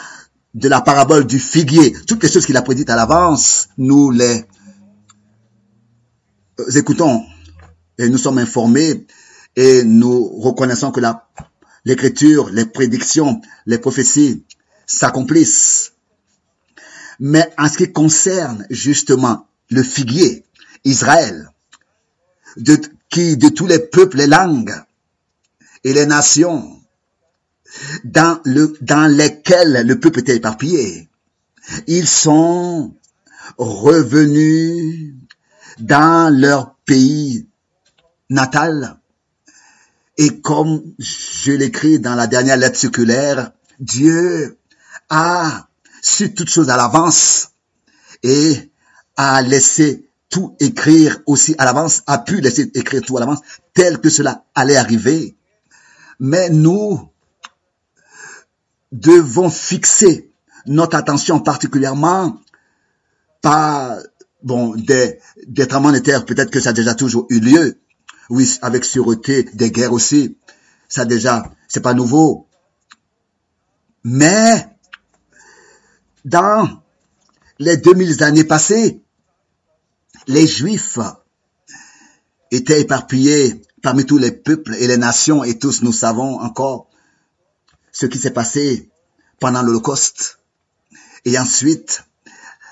de 0.55 0.68
la 0.68 0.81
parabole 0.81 1.27
du 1.27 1.38
figuier, 1.38 1.94
toutes 2.07 2.22
les 2.22 2.31
choses 2.31 2.44
qu'il 2.44 2.57
a 2.57 2.62
prédites 2.62 2.90
à 2.90 2.96
l'avance, 2.96 3.68
nous 3.79 4.11
les 4.11 4.44
euh, 6.61 6.70
écoutons 6.75 7.25
et 7.98 8.09
nous 8.09 8.18
sommes 8.18 8.38
informés 8.38 9.07
et 9.57 9.85
nous 9.85 10.29
reconnaissons 10.40 10.90
que 10.90 11.01
l'écriture, 11.85 12.51
les 12.51 12.66
prédictions, 12.66 13.40
les 13.66 13.79
prophéties 13.79 14.44
s'accomplissent. 14.87 15.91
Mais 17.25 17.49
en 17.57 17.69
ce 17.69 17.77
qui 17.77 17.93
concerne 17.93 18.67
justement 18.69 19.47
le 19.71 19.85
figuier, 19.85 20.45
Israël, 20.83 21.53
de, 22.57 22.81
qui 23.11 23.37
de 23.37 23.49
tous 23.49 23.69
les 23.69 23.79
peuples, 23.79 24.17
les 24.17 24.27
langues 24.27 24.75
et 25.85 25.93
les 25.93 26.05
nations, 26.07 26.81
dans, 28.03 28.41
le, 28.45 28.77
dans 28.81 29.07
lesquelles 29.07 29.87
le 29.87 30.01
peuple 30.01 30.19
était 30.19 30.35
éparpillé, 30.35 31.09
ils 31.87 32.09
sont 32.09 32.93
revenus 33.57 35.15
dans 35.79 36.29
leur 36.37 36.75
pays 36.85 37.47
natal. 38.31 38.99
Et 40.19 40.41
comme 40.41 40.83
je 40.99 41.53
l'écris 41.53 42.01
dans 42.01 42.17
la 42.17 42.27
dernière 42.27 42.57
lettre 42.57 42.81
circulaire, 42.81 43.53
Dieu 43.79 44.59
a 45.09 45.69
su 46.03 46.35
toutes 46.35 46.51
choses 46.51 46.69
à 46.69 46.77
l'avance 46.77 47.53
et 48.23 48.71
a 49.17 49.41
laissé 49.41 50.11
tout 50.29 50.57
écrire 50.61 51.21
aussi 51.27 51.55
à 51.59 51.65
l'avance, 51.65 52.03
a 52.07 52.19
pu 52.19 52.41
laisser 52.41 52.71
écrire 52.75 53.03
tout 53.03 53.17
à 53.17 53.21
l'avance, 53.21 53.41
tel 53.75 54.01
que 54.01 54.11
cela 54.11 54.45
allait 54.55 54.77
arriver. 54.77 55.37
Mais 56.19 56.51
nous 56.51 57.09
devons 58.91 59.51
fixer 59.51 60.31
notre 60.67 60.97
attention 60.97 61.41
particulièrement 61.41 62.38
par 63.41 63.99
bon 64.43 64.75
des, 64.75 65.19
des 65.47 65.67
tremblements 65.67 65.93
de 65.93 66.25
peut-être 66.25 66.51
que 66.51 66.61
ça 66.61 66.71
a 66.71 66.73
déjà 66.73 66.95
toujours 66.95 67.27
eu 67.29 67.41
lieu. 67.41 67.79
Oui, 68.31 68.59
avec 68.62 68.85
sûreté, 68.85 69.45
des 69.55 69.71
guerres 69.71 69.93
aussi. 69.93 70.38
Ça 70.88 71.05
déjà, 71.05 71.51
c'est 71.69 71.81
pas 71.81 71.95
nouveau. 71.95 72.47
Mais 74.05 74.72
dans 76.25 76.83
les 77.59 77.77
2000 77.77 78.23
années 78.23 78.45
passées, 78.45 79.03
les 80.27 80.47
Juifs 80.47 80.99
étaient 82.51 82.81
éparpillés 82.81 83.63
parmi 83.83 84.07
tous 84.07 84.19
les 84.19 84.33
peuples 84.33 84.75
et 84.75 84.87
les 84.87 84.97
nations 84.97 85.43
et 85.43 85.59
tous 85.59 85.83
nous 85.83 85.93
savons 85.93 86.41
encore 86.41 86.89
ce 87.91 88.07
qui 88.07 88.19
s'est 88.19 88.33
passé 88.33 88.91
pendant 89.41 89.63
l'Holocauste. 89.63 90.39
Et 91.25 91.39
ensuite, 91.39 92.05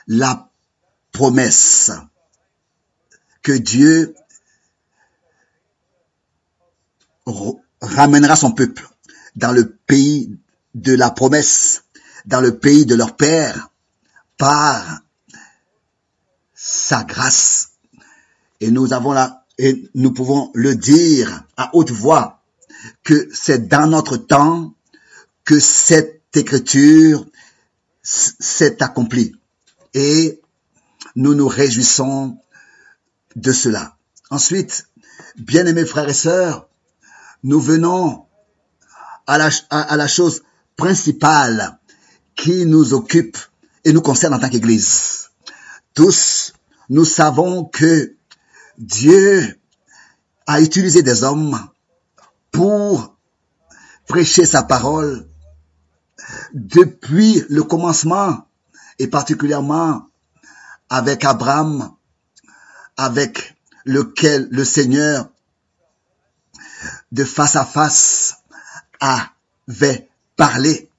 la 0.06 0.50
promesse 1.12 1.90
que 3.42 3.52
Dieu 3.52 4.14
ramènera 7.80 8.36
son 8.36 8.52
peuple 8.52 8.88
dans 9.36 9.52
le 9.52 9.70
pays 9.70 10.38
de 10.74 10.94
la 10.94 11.10
promesse, 11.10 11.84
dans 12.26 12.40
le 12.40 12.58
pays 12.58 12.86
de 12.86 12.94
leur 12.94 13.16
Père, 13.16 13.70
par 14.36 15.00
sa 16.54 17.04
grâce. 17.04 17.72
Et 18.60 18.70
nous 18.70 18.92
avons 18.92 19.12
là, 19.12 19.44
et 19.58 19.90
nous 19.94 20.12
pouvons 20.12 20.50
le 20.54 20.74
dire 20.74 21.44
à 21.56 21.70
haute 21.74 21.90
voix, 21.90 22.42
que 23.04 23.28
c'est 23.32 23.68
dans 23.68 23.86
notre 23.86 24.16
temps 24.16 24.74
que 25.44 25.58
cette 25.58 26.36
écriture 26.36 27.26
s'est 28.02 28.82
accomplie. 28.82 29.34
Et 29.94 30.40
nous 31.16 31.34
nous 31.34 31.48
réjouissons 31.48 32.38
de 33.36 33.52
cela. 33.52 33.96
Ensuite, 34.30 34.86
bien-aimés 35.36 35.84
frères 35.84 36.08
et 36.08 36.14
sœurs, 36.14 36.68
nous 37.42 37.60
venons 37.60 38.26
à 39.26 39.38
la, 39.38 39.50
à, 39.70 39.80
à 39.80 39.96
la 39.96 40.08
chose 40.08 40.42
principale 40.76 41.79
qui 42.34 42.66
nous 42.66 42.94
occupe 42.94 43.36
et 43.84 43.92
nous 43.92 44.02
concerne 44.02 44.34
en 44.34 44.38
tant 44.38 44.48
qu'Église. 44.48 45.30
Tous, 45.94 46.52
nous 46.88 47.04
savons 47.04 47.64
que 47.64 48.14
Dieu 48.78 49.58
a 50.46 50.60
utilisé 50.60 51.02
des 51.02 51.22
hommes 51.22 51.58
pour 52.50 53.16
prêcher 54.06 54.46
sa 54.46 54.62
parole 54.62 55.28
depuis 56.52 57.44
le 57.48 57.62
commencement 57.62 58.46
et 58.98 59.06
particulièrement 59.06 60.06
avec 60.88 61.24
Abraham, 61.24 61.94
avec 62.96 63.56
lequel 63.84 64.48
le 64.50 64.64
Seigneur 64.64 65.30
de 67.12 67.24
face 67.24 67.56
à 67.56 67.64
face 67.64 68.36
avait 69.00 70.08
parlé 70.36 70.89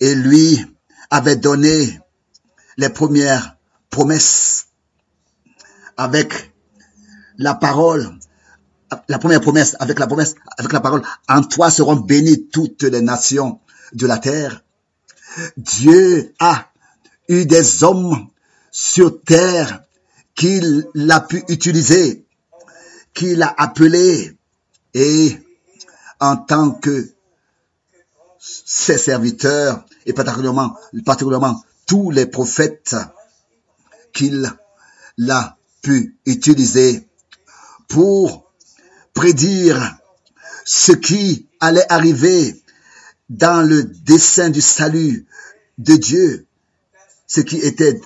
et 0.00 0.14
lui 0.14 0.64
avait 1.10 1.36
donné 1.36 2.00
les 2.76 2.88
premières 2.88 3.56
promesses 3.90 4.68
avec 5.96 6.52
la 7.36 7.54
parole, 7.54 8.10
la 9.08 9.18
première 9.18 9.40
promesse, 9.40 9.76
avec 9.80 9.98
la 9.98 10.06
promesse, 10.06 10.34
avec 10.56 10.72
la 10.72 10.80
parole, 10.80 11.02
en 11.28 11.42
toi 11.42 11.70
seront 11.70 11.96
bénies 11.96 12.48
toutes 12.48 12.82
les 12.82 13.02
nations 13.02 13.60
de 13.92 14.06
la 14.06 14.18
terre. 14.18 14.64
Dieu 15.56 16.34
a 16.38 16.70
eu 17.28 17.44
des 17.44 17.84
hommes 17.84 18.28
sur 18.70 19.22
terre 19.22 19.84
qu'il 20.34 20.88
a 21.10 21.20
pu 21.20 21.44
utiliser, 21.48 22.24
qu'il 23.12 23.42
a 23.42 23.54
appelé 23.58 24.36
et 24.94 25.38
en 26.18 26.36
tant 26.36 26.70
que 26.70 27.10
ses 28.38 28.98
serviteurs 28.98 29.84
et 30.06 30.12
particulièrement, 30.12 30.76
particulièrement 31.04 31.62
tous 31.86 32.10
les 32.10 32.26
prophètes 32.26 32.96
qu'il 34.12 34.52
a 35.28 35.56
pu 35.82 36.16
utiliser 36.26 37.06
pour 37.88 38.50
prédire 39.14 39.96
ce 40.64 40.92
qui 40.92 41.46
allait 41.58 41.90
arriver 41.90 42.62
dans 43.28 43.66
le 43.66 43.84
dessein 43.84 44.50
du 44.50 44.60
salut 44.60 45.26
de 45.78 45.96
Dieu, 45.96 46.46
ce 47.26 47.40
qui 47.40 47.58
était 47.58 48.00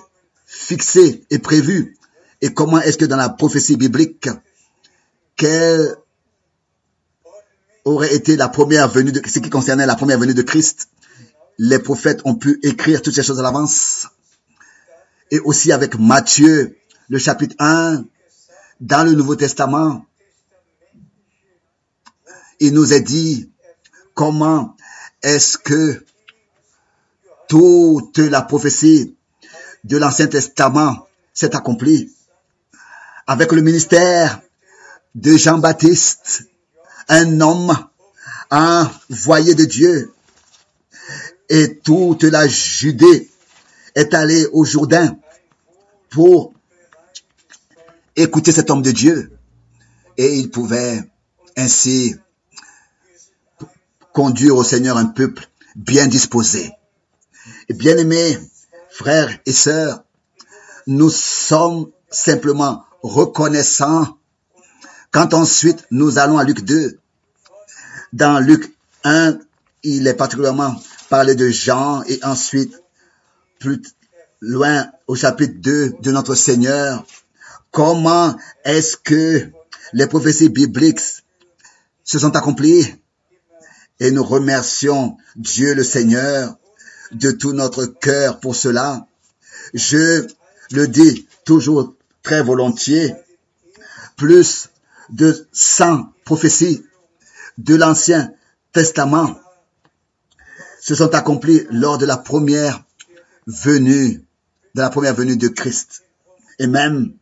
fixé 0.45 1.23
et 1.29 1.39
prévu, 1.39 1.97
et 2.41 2.53
comment 2.53 2.79
est-ce 2.79 2.97
que 2.97 3.05
dans 3.05 3.17
la 3.17 3.29
prophétie 3.29 3.77
biblique, 3.77 4.29
quelle 5.35 5.95
aurait 7.83 8.15
été 8.15 8.35
la 8.35 8.49
première 8.49 8.87
venue 8.89 9.11
de 9.11 9.21
ce 9.27 9.39
qui 9.39 9.49
concernait 9.49 9.85
la 9.85 9.95
première 9.95 10.19
venue 10.19 10.33
de 10.33 10.41
Christ, 10.41 10.89
les 11.57 11.79
prophètes 11.79 12.21
ont 12.25 12.35
pu 12.35 12.59
écrire 12.63 13.01
toutes 13.01 13.15
ces 13.15 13.23
choses 13.23 13.39
à 13.39 13.43
l'avance. 13.43 14.07
Et 15.31 15.39
aussi 15.39 15.71
avec 15.71 15.97
Matthieu, 15.97 16.77
le 17.09 17.17
chapitre 17.17 17.55
1, 17.59 18.03
dans 18.81 19.03
le 19.03 19.13
Nouveau 19.13 19.35
Testament, 19.35 20.05
il 22.59 22.73
nous 22.73 22.93
est 22.93 23.01
dit 23.01 23.49
comment 24.13 24.75
est-ce 25.21 25.57
que 25.57 26.03
toute 27.47 28.17
la 28.17 28.41
prophétie 28.41 29.15
de 29.83 29.97
l'Ancien 29.97 30.27
Testament 30.27 31.07
s'est 31.33 31.55
accomplie? 31.55 32.11
Avec 33.27 33.51
le 33.51 33.61
ministère 33.61 34.41
de 35.15 35.35
Jean-Baptiste, 35.35 36.47
un 37.07 37.41
homme 37.41 37.75
envoyé 38.51 39.55
de 39.55 39.65
Dieu. 39.65 40.13
Et 41.49 41.77
toute 41.77 42.23
la 42.23 42.47
Judée 42.47 43.29
est 43.93 44.13
allée 44.13 44.47
au 44.51 44.65
Jourdain 44.65 45.17
pour 46.09 46.53
écouter 48.15 48.51
cet 48.51 48.69
homme 48.69 48.81
de 48.81 48.91
Dieu. 48.91 49.31
Et 50.17 50.35
il 50.35 50.49
pouvait 50.49 51.03
ainsi 51.57 52.15
conduire 54.13 54.55
au 54.55 54.63
Seigneur 54.63 54.97
un 54.97 55.05
peuple 55.05 55.47
bien 55.75 56.07
disposé. 56.07 56.71
Et 57.69 57.73
bien 57.73 57.97
aimés, 57.97 58.39
frères 58.89 59.37
et 59.45 59.51
sœurs, 59.51 60.03
nous 60.87 61.09
sommes 61.09 61.91
simplement 62.09 62.85
reconnaissants 63.03 64.17
quand 65.11 65.33
ensuite 65.33 65.85
nous 65.91 66.17
allons 66.17 66.37
à 66.37 66.43
Luc 66.43 66.61
2. 66.63 66.99
Dans 68.13 68.39
Luc 68.39 68.73
1, 69.03 69.37
il 69.83 70.07
est 70.07 70.13
particulièrement 70.13 70.75
parlé 71.09 71.35
de 71.35 71.49
Jean 71.49 72.03
et 72.03 72.19
ensuite 72.23 72.81
plus 73.59 73.81
loin 74.41 74.89
au 75.07 75.15
chapitre 75.15 75.55
2 75.57 75.95
de 75.99 76.11
notre 76.11 76.35
Seigneur. 76.35 77.05
Comment 77.71 78.35
est-ce 78.63 78.97
que 78.97 79.49
les 79.93 80.07
prophéties 80.07 80.49
bibliques 80.49 81.01
se 82.03 82.19
sont 82.19 82.35
accomplies? 82.35 82.95
Et 83.99 84.11
nous 84.11 84.23
remercions 84.23 85.17
Dieu 85.35 85.73
le 85.73 85.83
Seigneur 85.83 86.57
de 87.11 87.31
tout 87.31 87.53
notre 87.53 87.85
cœur 87.85 88.39
pour 88.39 88.55
cela. 88.55 89.07
Je 89.73 90.27
le 90.71 90.87
dis 90.87 91.27
toujours 91.45 91.95
très 92.23 92.43
volontiers, 92.43 93.13
plus 94.17 94.69
de 95.09 95.47
100 95.53 96.11
prophéties 96.25 96.83
de 97.57 97.75
l'Ancien 97.75 98.33
Testament 98.73 99.39
se 100.85 100.93
sont 100.93 101.15
accomplies 101.15 101.65
lors 101.71 101.97
de 101.97 102.05
la 102.05 102.15
première 102.15 102.83
venue, 103.47 104.23
de 104.75 104.81
la 104.81 104.91
première 104.91 105.15
venue 105.15 105.35
de 105.35 105.47
Christ. 105.47 106.03
Et 106.59 106.67
même 106.67 107.15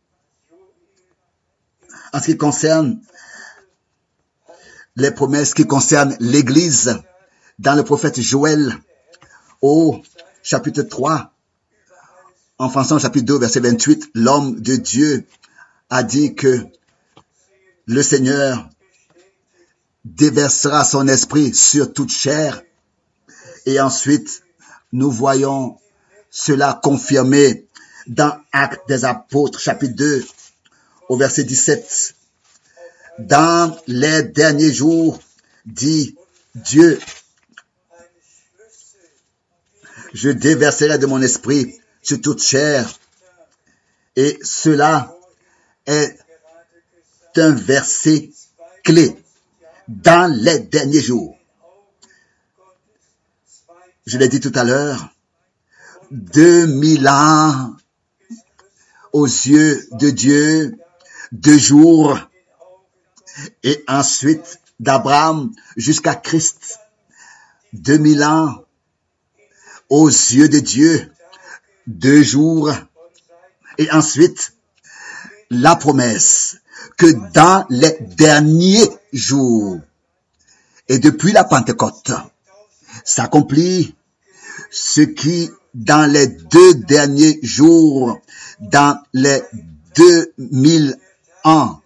en 2.11 2.19
ce 2.19 2.25
qui 2.25 2.37
concerne 2.37 2.99
les 4.97 5.11
promesses 5.11 5.53
qui 5.53 5.65
concernent 5.65 6.17
l'Église 6.19 6.99
dans 7.57 7.75
le 7.75 7.85
prophète 7.85 8.19
Joël 8.19 8.77
au 9.61 10.01
chapitre 10.41 10.81
3, 10.81 11.33
en 12.57 12.67
français 12.67 12.99
chapitre 12.99 13.27
2, 13.27 13.39
verset 13.39 13.61
28, 13.61 14.09
l'homme 14.13 14.59
de 14.59 14.75
Dieu 14.75 15.25
a 15.89 16.03
dit 16.03 16.35
que 16.35 16.67
le 17.85 18.03
Seigneur 18.03 18.69
déversera 20.03 20.83
son 20.83 21.07
esprit 21.07 21.53
sur 21.53 21.93
toute 21.93 22.11
chair. 22.11 22.61
Et 23.65 23.79
ensuite, 23.79 24.43
nous 24.91 25.11
voyons 25.11 25.77
cela 26.29 26.79
confirmé 26.81 27.67
dans 28.07 28.37
Actes 28.51 28.87
des 28.87 29.05
Apôtres, 29.05 29.59
chapitre 29.59 29.95
2, 29.95 30.25
au 31.09 31.17
verset 31.17 31.43
17. 31.43 32.15
Dans 33.19 33.77
les 33.87 34.23
derniers 34.23 34.73
jours, 34.73 35.19
dit 35.65 36.15
Dieu, 36.55 36.99
je 40.13 40.29
déverserai 40.29 40.97
de 40.97 41.05
mon 41.05 41.21
esprit 41.21 41.75
sur 42.01 42.21
toute 42.21 42.41
chair. 42.41 42.87
Et 44.15 44.37
cela 44.43 45.15
est 45.85 46.17
un 47.37 47.51
verset 47.51 48.29
clé 48.83 49.15
dans 49.87 50.31
les 50.31 50.59
derniers 50.59 51.01
jours. 51.01 51.32
Je 54.05 54.17
l'ai 54.17 54.27
dit 54.27 54.41
tout 54.41 54.51
à 54.55 54.65
l'heure, 54.65 55.09
2000 56.11 57.07
ans 57.07 57.73
aux 59.13 59.25
yeux 59.25 59.87
de 59.93 60.09
Dieu, 60.09 60.77
deux 61.31 61.57
jours, 61.57 62.19
et 63.63 63.83
ensuite 63.87 64.59
d'Abraham 64.79 65.53
jusqu'à 65.77 66.15
Christ, 66.15 66.79
2000 67.71 68.23
ans 68.25 68.65
aux 69.87 70.09
yeux 70.09 70.49
de 70.49 70.59
Dieu, 70.59 71.09
deux 71.87 72.23
jours, 72.23 72.73
et 73.77 73.89
ensuite 73.91 74.53
la 75.49 75.77
promesse 75.77 76.57
que 76.97 77.07
dans 77.31 77.65
les 77.69 77.97
derniers 78.01 78.89
jours 79.13 79.79
et 80.89 80.99
depuis 80.99 81.31
la 81.31 81.45
Pentecôte 81.45 82.11
s'accomplit 83.03 83.95
ce 84.71 85.01
qui 85.01 85.49
dans 85.73 86.09
les 86.11 86.27
deux 86.27 86.75
derniers 86.75 87.39
jours, 87.41 88.19
dans 88.59 89.01
les 89.13 89.41
deux 89.95 90.33
mille 90.37 90.97
ans, 91.43 91.81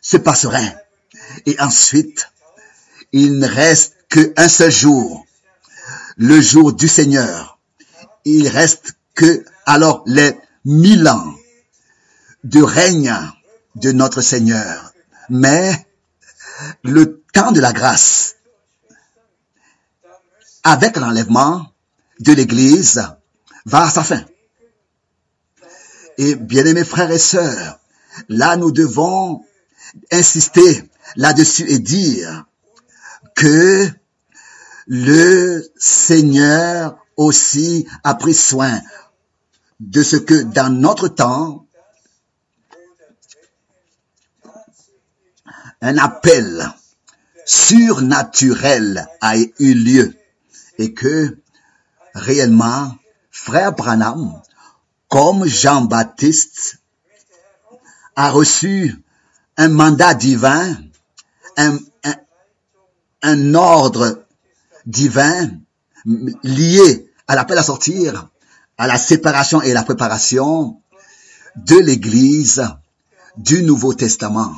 se 0.00 0.16
passerait. 0.16 0.76
Et 1.46 1.58
ensuite, 1.60 2.30
il 3.12 3.38
ne 3.38 3.46
reste 3.46 3.94
qu'un 4.08 4.48
seul 4.48 4.70
jour, 4.70 5.26
le 6.16 6.40
jour 6.40 6.72
du 6.72 6.88
Seigneur. 6.88 7.58
Il 8.24 8.48
reste 8.48 8.94
que 9.14 9.44
alors 9.66 10.02
les 10.06 10.36
mille 10.64 11.06
ans 11.08 11.34
de 12.44 12.62
règne 12.62 13.14
de 13.76 13.92
notre 13.92 14.20
Seigneur. 14.20 14.92
Mais 15.30 15.86
le 16.82 17.22
temps 17.32 17.52
de 17.52 17.60
la 17.60 17.72
grâce, 17.72 18.33
avec 20.64 20.96
l'enlèvement 20.96 21.66
de 22.20 22.32
l'Église, 22.32 23.06
va 23.66 23.84
à 23.84 23.90
sa 23.90 24.02
fin. 24.02 24.24
Et 26.16 26.34
bien 26.34 26.64
aimés 26.64 26.84
frères 26.84 27.10
et 27.10 27.18
sœurs, 27.18 27.78
là 28.28 28.56
nous 28.56 28.72
devons 28.72 29.44
insister 30.10 30.90
là-dessus 31.16 31.70
et 31.70 31.78
dire 31.78 32.46
que 33.34 33.88
le 34.86 35.62
Seigneur 35.76 36.98
aussi 37.16 37.86
a 38.02 38.14
pris 38.14 38.34
soin 38.34 38.80
de 39.80 40.02
ce 40.02 40.16
que 40.16 40.42
dans 40.42 40.72
notre 40.72 41.08
temps, 41.08 41.66
un 45.80 45.98
appel 45.98 46.70
surnaturel 47.44 49.06
a 49.20 49.36
eu 49.36 49.74
lieu 49.74 50.14
et 50.78 50.92
que 50.92 51.38
réellement, 52.14 52.96
frère 53.30 53.72
Branham, 53.72 54.40
comme 55.08 55.44
Jean-Baptiste, 55.44 56.78
a 58.16 58.30
reçu 58.30 59.04
un 59.56 59.68
mandat 59.68 60.14
divin, 60.14 60.76
un, 61.56 63.54
ordre 63.54 64.24
divin 64.86 65.50
lié 66.04 67.10
à 67.26 67.34
l'appel 67.34 67.58
à 67.58 67.62
sortir, 67.62 68.28
à 68.76 68.86
la 68.86 68.98
séparation 68.98 69.62
et 69.62 69.72
la 69.72 69.82
préparation 69.82 70.80
de 71.56 71.76
l'Église 71.76 72.64
du 73.36 73.62
Nouveau 73.62 73.94
Testament. 73.94 74.52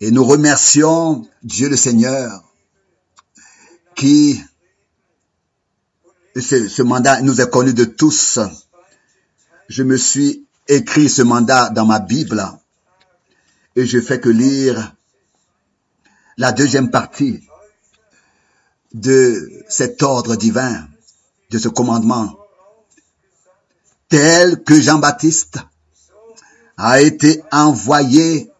Et 0.00 0.10
nous 0.10 0.24
remercions 0.24 1.26
Dieu 1.42 1.68
le 1.68 1.76
Seigneur 1.76 2.49
qui, 4.00 4.42
ce, 6.34 6.80
mandat 6.80 7.20
nous 7.20 7.42
est 7.42 7.50
connu 7.50 7.74
de 7.74 7.84
tous. 7.84 8.38
Je 9.68 9.82
me 9.82 9.98
suis 9.98 10.46
écrit 10.68 11.10
ce 11.10 11.20
mandat 11.20 11.68
dans 11.68 11.84
ma 11.84 11.98
Bible 11.98 12.42
et 13.76 13.84
je 13.84 14.00
fais 14.00 14.18
que 14.18 14.30
lire 14.30 14.96
la 16.38 16.52
deuxième 16.52 16.90
partie 16.90 17.46
de 18.94 19.62
cet 19.68 20.02
ordre 20.02 20.34
divin, 20.34 20.88
de 21.50 21.58
ce 21.58 21.68
commandement, 21.68 22.38
tel 24.08 24.64
que 24.64 24.80
Jean-Baptiste 24.80 25.58
a 26.78 27.02
été 27.02 27.42
envoyé 27.52 28.50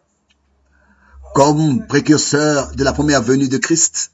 comme 1.33 1.87
précurseur 1.87 2.75
de 2.75 2.83
la 2.83 2.93
première 2.93 3.23
venue 3.23 3.49
de 3.49 3.57
Christ. 3.57 4.11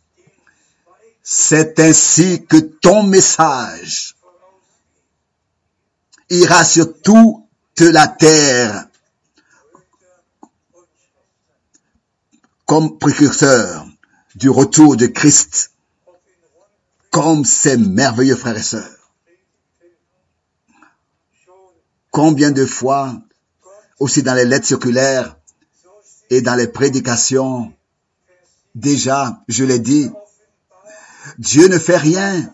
C'est 1.30 1.78
ainsi 1.82 2.46
que 2.46 2.56
ton 2.56 3.04
message 3.04 4.16
ira 6.30 6.64
sur 6.64 7.02
toute 7.02 7.82
la 7.82 8.08
terre 8.08 8.88
comme 12.66 12.98
précurseur 12.98 13.86
du 14.36 14.50
retour 14.50 14.96
de 14.96 15.08
Christ, 15.08 15.74
comme 17.12 17.44
ces 17.44 17.76
merveilleux 17.76 18.38
frères 18.38 18.56
et 18.56 18.64
sœurs. 18.64 19.12
Combien 22.10 22.52
de 22.52 22.66
fois, 22.66 23.22
aussi 24.00 24.24
dans 24.24 24.34
les 24.34 24.46
lettres 24.46 24.68
circulaires 24.68 25.36
et 26.30 26.40
dans 26.40 26.56
les 26.56 26.70
prédications, 26.70 27.74
déjà, 28.76 29.44
je 29.50 29.66
l'ai 29.66 29.80
dit, 29.80 30.10
Dieu 31.38 31.68
ne 31.68 31.78
fait 31.78 31.98
rien. 31.98 32.54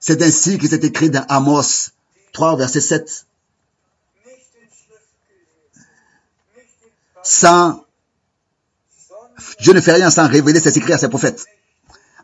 C'est 0.00 0.22
ainsi 0.22 0.58
qu'il 0.58 0.68
s'est 0.68 0.84
écrit 0.84 1.10
dans 1.10 1.24
Amos 1.28 1.90
3, 2.32 2.56
verset 2.56 2.80
7. 2.80 3.26
Sans, 7.22 7.84
Dieu 9.60 9.72
ne 9.72 9.80
fait 9.80 9.92
rien 9.92 10.10
sans 10.10 10.28
révéler 10.28 10.60
ses 10.60 10.72
secrets 10.72 10.92
à 10.92 10.98
ses 10.98 11.08
prophètes. 11.08 11.46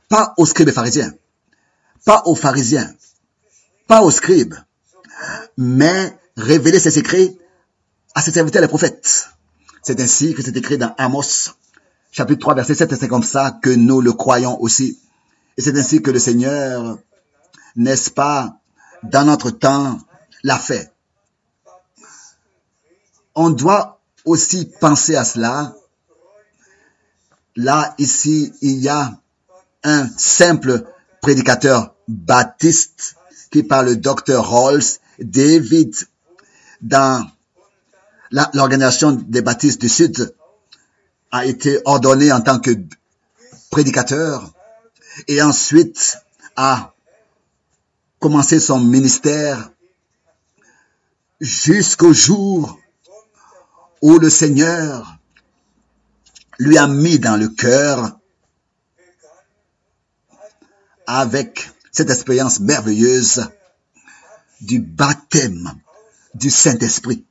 Pas 0.09 0.35
aux 0.37 0.45
scribes 0.45 0.69
et 0.69 0.73
pharisiens. 0.73 1.15
Pas 2.05 2.23
aux 2.27 2.35
pharisiens. 2.35 2.93
Pas 3.87 4.03
aux 4.03 4.11
scribes. 4.11 4.57
Mais 5.57 6.19
révéler 6.37 6.81
ses 6.81 6.91
secrets 6.91 7.35
à 8.15 8.21
ses 8.21 8.33
serviteurs 8.33 8.63
les 8.63 8.69
prophètes. 8.69 9.31
C'est 9.83 10.01
ainsi 10.01 10.35
que 10.35 10.43
c'est 10.43 10.57
écrit 10.57 10.77
dans 10.77 10.95
Amos, 10.99 11.55
chapitre 12.13 12.41
3, 12.41 12.55
verset 12.55 12.75
7, 12.75 12.93
et 12.93 12.97
c'est 12.97 13.09
comme 13.09 13.23
ça 13.23 13.59
que 13.63 13.71
nous 13.71 14.01
le 14.01 14.13
croyons 14.13 14.61
aussi. 14.61 14.99
Et 15.57 15.63
c'est 15.63 15.77
ainsi 15.77 16.03
que 16.03 16.11
le 16.11 16.19
Seigneur, 16.19 16.99
n'est-ce 17.77 18.11
pas, 18.11 18.57
dans 19.03 19.25
notre 19.25 19.51
temps, 19.51 19.99
l'a 20.43 20.59
fait. 20.59 20.93
On 23.35 23.51
doit 23.51 24.01
aussi 24.25 24.71
penser 24.81 25.17
à 25.17 25.25
cela. 25.25 25.75
Là, 27.57 27.95
ici, 27.99 28.53
il 28.61 28.79
y 28.79 28.89
a 28.89 29.19
un 29.83 30.09
simple 30.17 30.85
prédicateur 31.21 31.95
baptiste 32.09 33.17
qui 33.51 33.63
par 33.63 33.83
le 33.83 33.97
docteur 33.97 34.49
Rolls 34.49 34.83
David 35.19 35.95
dans 36.81 37.27
l'organisation 38.31 39.13
des 39.13 39.43
baptistes 39.43 39.81
du 39.81 39.89
Sud 39.89 40.35
a 41.33 41.47
été 41.47 41.81
ordonné 41.85 42.33
en 42.33 42.41
tant 42.41 42.59
que 42.59 42.71
prédicateur 43.71 44.53
et 45.29 45.43
ensuite 45.43 46.19
a 46.57 46.95
commencé 48.19 48.61
son 48.61 48.81
ministère 48.81 49.71
jusqu'au 51.41 52.13
jour 52.13 52.79
où 54.03 54.19
le 54.19 54.31
Seigneur 54.31 55.17
lui 56.59 56.77
a 56.77 56.87
mis 56.87 57.19
dans 57.19 57.37
le 57.37 57.49
cœur 57.49 58.19
avec 61.07 61.71
cette 61.91 62.11
expérience 62.11 62.61
merveilleuse 62.61 63.49
du 64.61 64.79
baptême 64.81 65.73
du 66.35 66.51
Saint-Esprit. 66.51 67.25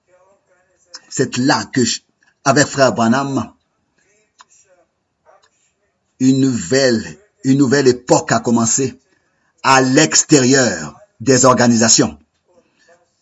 C'est 1.09 1.37
là 1.37 1.63
que, 1.65 1.85
je- 1.85 2.01
avec 2.43 2.65
frère 2.67 2.93
Branham, 2.93 3.53
une 6.19 6.41
nouvelle, 6.41 7.18
une 7.43 7.57
nouvelle 7.57 7.87
époque 7.87 8.31
a 8.31 8.39
commencé 8.39 8.99
à 9.63 9.81
l'extérieur 9.81 10.99
des 11.19 11.45
organisations. 11.45 12.17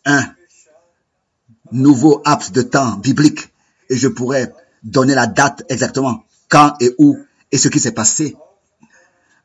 Un 0.06 0.26
nouveau 1.72 2.22
laps 2.26 2.52
de 2.52 2.62
temps 2.62 2.98
biblique 2.98 3.52
et 3.90 3.98
je 3.98 4.08
pourrais 4.08 4.54
donner 4.84 5.16
la 5.16 5.28
date 5.28 5.64
exactement 5.70 6.24
quand 6.50 6.76
et 6.80 6.94
où 6.98 7.18
et 7.52 7.58
ce 7.58 7.68
qui 7.68 7.80
s'est 7.80 7.92
passé. 7.92 8.36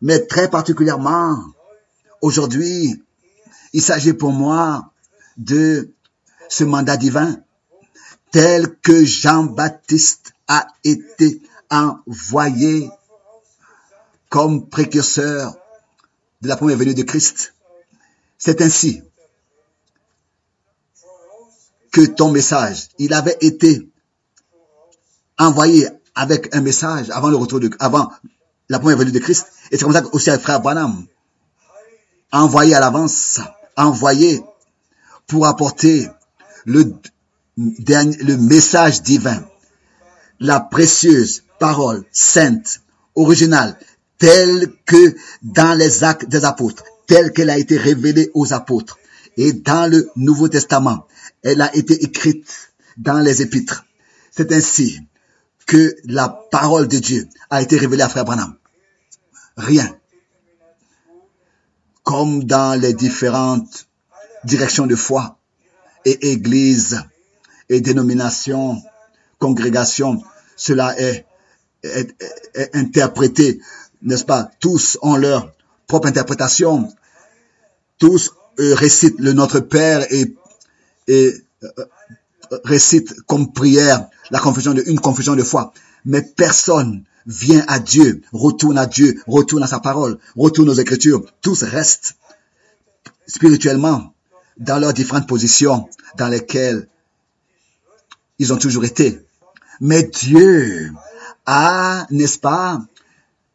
Mais 0.01 0.21
très 0.27 0.51
particulièrement, 0.51 1.39
aujourd'hui, 2.21 3.03
il 3.73 3.83
s'agit 3.83 4.13
pour 4.13 4.33
moi 4.33 4.93
de 5.37 5.91
ce 6.49 6.65
mandat 6.65 6.97
divin 6.97 7.37
tel 8.31 8.75
que 8.83 9.05
Jean-Baptiste 9.05 10.33
a 10.49 10.67
été 10.85 11.41
envoyé 11.71 12.91
comme 14.33 14.67
précurseur 14.67 15.55
de 16.41 16.49
la 16.49 16.57
première 16.57 16.79
venue 16.79 16.95
de 16.95 17.03
Christ. 17.03 17.53
C'est 18.39 18.63
ainsi 18.63 19.03
que 21.91 22.01
ton 22.07 22.33
message, 22.33 22.89
il 22.99 23.13
avait 23.13 23.37
été 23.43 23.91
envoyé 25.39 25.87
avec 26.15 26.57
un 26.57 26.63
message 26.63 27.11
avant 27.11 27.29
le 27.29 27.37
retour 27.37 27.61
de, 27.61 27.69
avant 27.79 28.11
la 28.71 28.79
première 28.79 28.97
venue 28.97 29.13
de 29.13 29.19
Christ. 29.19 29.49
Et 29.71 29.77
c'est 29.77 29.85
comme 29.85 29.93
ça 29.93 30.03
aussi 30.13 30.31
un 30.31 30.39
frère 30.39 30.63
Branham, 30.63 31.07
envoyé 32.33 32.75
à 32.75 32.81
l'avance, 32.81 33.39
envoyé 33.77 34.43
pour 35.27 35.47
apporter 35.47 36.09
le 36.65 36.95
dernier, 37.59 38.17
le 38.17 38.39
message 38.39 39.03
divin, 39.03 39.45
la 40.41 40.59
précieuse 40.59 41.45
parole 41.59 42.07
sainte, 42.13 42.81
originale, 43.15 43.79
telle 44.23 44.73
que 44.87 45.17
dans 45.43 45.77
les 45.77 46.05
actes 46.05 46.29
des 46.29 46.45
apôtres, 46.45 46.85
telle 47.09 47.33
qu'elle 47.33 47.51
a 47.51 47.59
été 47.59 47.77
révélée 47.77 48.31
aux 48.35 48.53
apôtres. 48.53 48.97
Et 49.37 49.53
dans 49.53 49.91
le 49.91 50.09
Nouveau 50.15 50.49
Testament, 50.49 51.09
elle 51.43 51.61
a 51.61 51.75
été 51.75 52.05
écrite 52.05 52.71
dans 52.97 53.19
les 53.19 53.43
épîtres. 53.43 53.85
C'est 54.31 54.53
ainsi 54.53 55.01
que 55.67 55.97
la 56.05 56.29
parole 56.29 56.87
de 56.87 57.01
Dieu 57.01 57.29
a 57.51 57.63
été 57.63 57.77
révélée 57.77 58.05
à 58.05 58.09
Frère 58.09 58.25
Branham. 58.25 58.55
Rien. 59.57 59.93
Comme 62.05 62.45
dans 62.45 62.81
les 62.81 62.95
différentes 62.95 63.89
directions 64.45 64.87
de 64.87 64.95
foi 64.95 65.37
et 66.05 66.31
églises 66.31 67.03
et 67.69 67.81
dénominations, 67.81 68.81
congrégations, 69.41 70.23
cela 70.57 70.97
est 70.97 71.27
interprété, 72.73 73.61
n'est-ce 74.03 74.25
pas? 74.25 74.51
Tous 74.61 74.99
ont 75.03 75.17
leur 75.17 75.53
propre 75.87 76.09
interprétation. 76.09 76.93
Tous 77.99 78.33
euh, 78.59 78.75
récitent 78.75 79.19
le 79.19 79.33
Notre 79.33 79.61
Père 79.61 80.07
et, 80.13 80.35
et 81.09 81.35
euh, 81.63 81.69
euh, 81.79 82.59
récitent 82.65 83.21
comme 83.23 83.53
prière 83.53 84.09
la 84.31 84.41
confession 84.41 84.75
de, 84.75 84.83
une 84.87 85.01
confession 85.01 85.37
de 85.37 85.43
foi. 85.43 85.73
Mais 86.05 86.23
personne 86.23 87.05
vient 87.27 87.65
à 87.69 87.79
Dieu, 87.79 88.23
retourne 88.33 88.79
à 88.79 88.87
Dieu, 88.87 89.21
retourne 89.27 89.63
à 89.63 89.67
sa 89.67 89.81
parole, 89.81 90.19
retourne 90.37 90.69
aux 90.69 90.75
Écritures. 90.75 91.25
Tous 91.41 91.63
restent 91.63 92.17
spirituellement 93.27 94.13
dans 94.59 94.79
leurs 94.79 94.93
différentes 94.93 95.29
positions 95.29 95.89
dans 96.19 96.29
lesquelles 96.29 96.89
ils 98.39 98.53
ont 98.53 98.59
toujours 98.59 98.85
été. 98.85 99.21
Mais 99.81 100.03
Dieu 100.03 100.93
a, 101.47 102.07
n'est-ce 102.11 102.39
pas, 102.39 102.81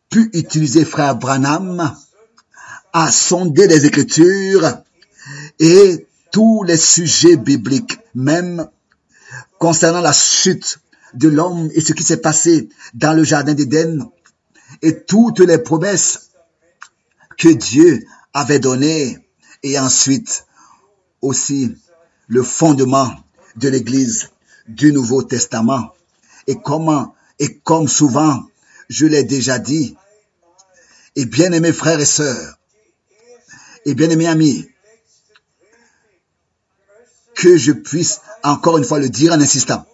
pu 0.10 0.30
utiliser 0.34 0.86
frère 0.86 1.16
Branham 1.16 1.96
à 2.94 3.12
sonder 3.12 3.68
les 3.68 3.86
Écritures 3.86 4.78
et 5.60 6.08
tous 6.32 6.64
les 6.64 6.78
sujets 6.78 7.38
bibliques, 7.38 8.00
même 8.16 8.68
concernant 9.60 10.02
la 10.02 10.14
chute 10.14 10.80
de 11.14 11.30
l'homme 11.30 11.70
et 11.74 11.82
ce 11.82 11.94
qui 11.94 12.04
s'est 12.04 12.18
passé 12.18 12.70
dans 12.94 13.14
le 13.14 13.24
jardin 13.24 13.54
d'Éden 13.54 14.10
et 14.82 15.04
toutes 15.04 15.40
les 15.40 15.58
promesses 15.58 16.32
que 17.38 17.50
Dieu 17.50 18.06
avait 18.34 18.60
données 18.60 19.18
et 19.64 19.80
ensuite 19.80 20.46
aussi 21.22 21.76
le 22.28 22.44
fondement 22.44 23.12
de 23.56 23.70
l'Église 23.70 24.30
du 24.68 24.92
Nouveau 24.92 25.24
Testament. 25.24 25.94
Et 26.46 26.56
comment, 26.56 27.16
et 27.40 27.58
comme 27.60 27.88
souvent, 27.88 28.44
je 28.90 29.06
l'ai 29.06 29.24
déjà 29.24 29.60
dit, 29.60 29.96
et 31.16 31.26
bien 31.26 31.52
aimés 31.52 31.74
frères 31.74 32.00
et 32.00 32.06
sœurs, 32.06 32.58
et 33.86 33.94
bien 33.94 34.10
aimés 34.10 34.28
amis, 34.28 34.70
que 37.36 37.58
je 37.58 37.72
puisse 37.72 38.22
encore 38.44 38.78
une 38.78 38.84
fois 38.84 39.00
le 39.00 39.10
dire 39.10 39.34
en 39.34 39.42
insistant. 39.42 39.86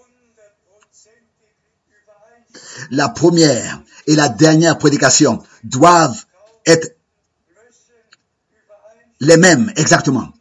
La 2.92 3.10
première 3.10 3.82
et 4.08 4.16
la 4.16 4.30
dernière 4.30 4.78
prédication 4.78 5.44
doivent 5.64 6.26
être 6.66 6.96
les 9.20 9.38
mêmes 9.38 9.72
exactement. 9.76 10.34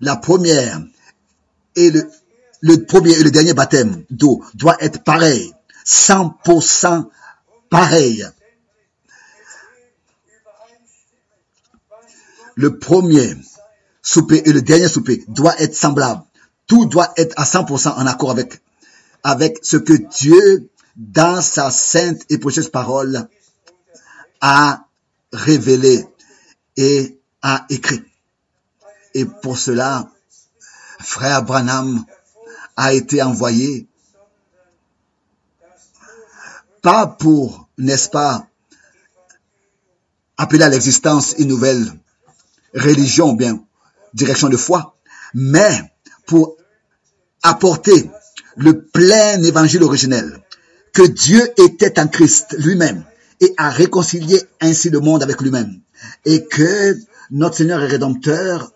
La 0.00 0.16
première 0.16 0.80
et 1.76 1.90
le, 1.90 2.10
le 2.60 2.84
premier 2.84 3.12
et 3.12 3.22
le 3.22 3.30
dernier 3.30 3.54
baptême 3.54 4.04
d'eau 4.10 4.44
doit 4.54 4.76
être 4.80 5.02
pareil, 5.04 5.52
100% 5.84 7.08
pareil. 7.70 8.26
Le 12.54 12.78
premier 12.78 13.36
souper 14.02 14.42
et 14.44 14.52
le 14.52 14.62
dernier 14.62 14.88
souper 14.88 15.24
doit 15.28 15.58
être 15.60 15.74
semblable. 15.74 16.22
Tout 16.66 16.86
doit 16.86 17.12
être 17.16 17.34
à 17.38 17.44
100% 17.44 17.94
en 17.94 18.06
accord 18.06 18.30
avec, 18.30 18.60
avec 19.22 19.58
ce 19.62 19.76
que 19.76 19.94
Dieu, 19.94 20.68
dans 20.96 21.40
sa 21.40 21.70
sainte 21.70 22.22
et 22.28 22.38
précieuse 22.38 22.68
parole, 22.68 23.28
a 24.40 24.84
révélé 25.32 26.06
et 26.76 27.18
a 27.40 27.64
écrit. 27.70 28.02
Et 29.14 29.24
pour 29.24 29.58
cela, 29.58 30.10
frère 31.00 31.42
Branham 31.42 32.04
a 32.76 32.92
été 32.92 33.22
envoyé, 33.22 33.88
pas 36.82 37.06
pour, 37.06 37.68
n'est-ce 37.78 38.10
pas, 38.10 38.46
appeler 40.36 40.64
à 40.64 40.68
l'existence 40.68 41.34
une 41.38 41.48
nouvelle 41.48 41.86
religion, 42.74 43.32
bien, 43.32 43.64
direction 44.12 44.48
de 44.48 44.56
foi, 44.56 44.96
mais 45.34 45.92
pour 46.26 46.56
apporter 47.42 48.10
le 48.56 48.82
plein 48.82 49.42
évangile 49.42 49.82
originel, 49.84 50.42
que 50.92 51.02
Dieu 51.02 51.42
était 51.58 51.98
en 51.98 52.08
Christ 52.08 52.54
lui-même 52.58 53.04
et 53.40 53.54
a 53.56 53.70
réconcilié 53.70 54.42
ainsi 54.60 54.90
le 54.90 55.00
monde 55.00 55.22
avec 55.22 55.40
lui-même, 55.40 55.80
et 56.24 56.44
que 56.46 56.98
notre 57.30 57.56
Seigneur 57.56 57.82
et 57.82 57.86
Rédempteur, 57.86 58.72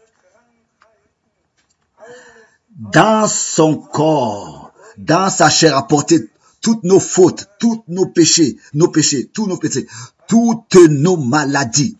dans 2.76 3.26
son 3.28 3.76
corps, 3.76 4.72
dans 4.96 5.30
sa 5.30 5.50
chair, 5.50 5.76
a 5.76 5.86
porté 5.86 6.30
toutes 6.66 6.82
nos 6.82 6.98
fautes, 6.98 7.48
tous 7.60 7.84
nos 7.86 8.06
péchés, 8.06 8.56
nos 8.74 8.88
péchés, 8.88 9.30
tous 9.32 9.46
nos 9.46 9.56
péchés, 9.56 9.86
toutes 10.26 10.74
nos 10.74 11.16
maladies. 11.16 11.96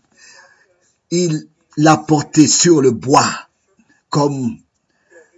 Il 1.12 1.46
l'a 1.76 1.96
porté 1.96 2.48
sur 2.48 2.82
le 2.82 2.90
bois, 2.90 3.30
comme 4.10 4.58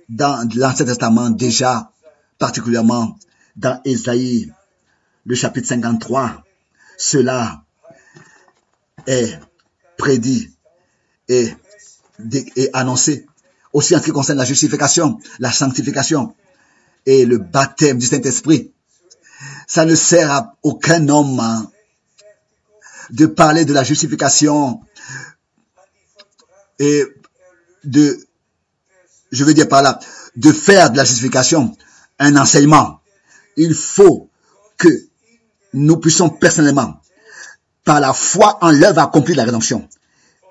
dans 0.09 0.49
l'Ancien 0.55 0.87
Testament 0.87 1.29
déjà, 1.29 1.93
particulièrement 2.39 3.19
dans 3.55 3.79
Ésaïe, 3.85 4.51
le 5.27 5.35
chapitre 5.35 5.69
53. 5.69 6.43
Cela 6.97 7.65
est 9.07 9.39
prédit 9.99 10.55
et, 11.29 11.53
et 12.57 12.71
annoncé. 12.73 13.27
Aussi 13.75 13.95
en 13.95 13.99
ce 13.99 14.05
qui 14.07 14.11
concerne 14.13 14.39
la 14.39 14.47
justification, 14.47 15.21
la 15.39 15.53
sanctification 15.53 16.35
et 17.05 17.27
le 17.27 17.37
baptême 17.37 17.99
du 17.99 18.07
Saint-Esprit. 18.07 18.73
Ça 19.69 19.85
ne 19.85 19.95
sert 19.95 20.33
à 20.33 20.57
aucun 20.63 21.09
homme 21.09 21.39
hein, 21.39 21.71
de 23.11 23.27
parler 23.27 23.65
de 23.65 23.73
la 23.73 23.85
justification 23.85 24.81
et 26.79 27.05
de, 27.85 28.19
je 29.31 29.45
veux 29.45 29.55
dire 29.55 29.69
par 29.69 29.83
là, 29.83 30.01
de 30.37 30.53
faire 30.53 30.91
de 30.91 30.97
la 30.97 31.05
justification 31.05 31.77
un 32.19 32.37
enseignement. 32.37 33.01
Il 33.57 33.75
faut 33.75 34.31
que 34.79 34.89
nous 35.75 35.99
puissions 35.99 36.31
personnellement, 36.31 37.01
par 37.85 38.01
la 38.01 38.15
foi 38.15 38.59
en 38.63 38.71
l'œuvre 38.71 39.01
accomplie 39.01 39.35
de 39.35 39.39
la 39.39 39.45
rédemption, 39.45 39.89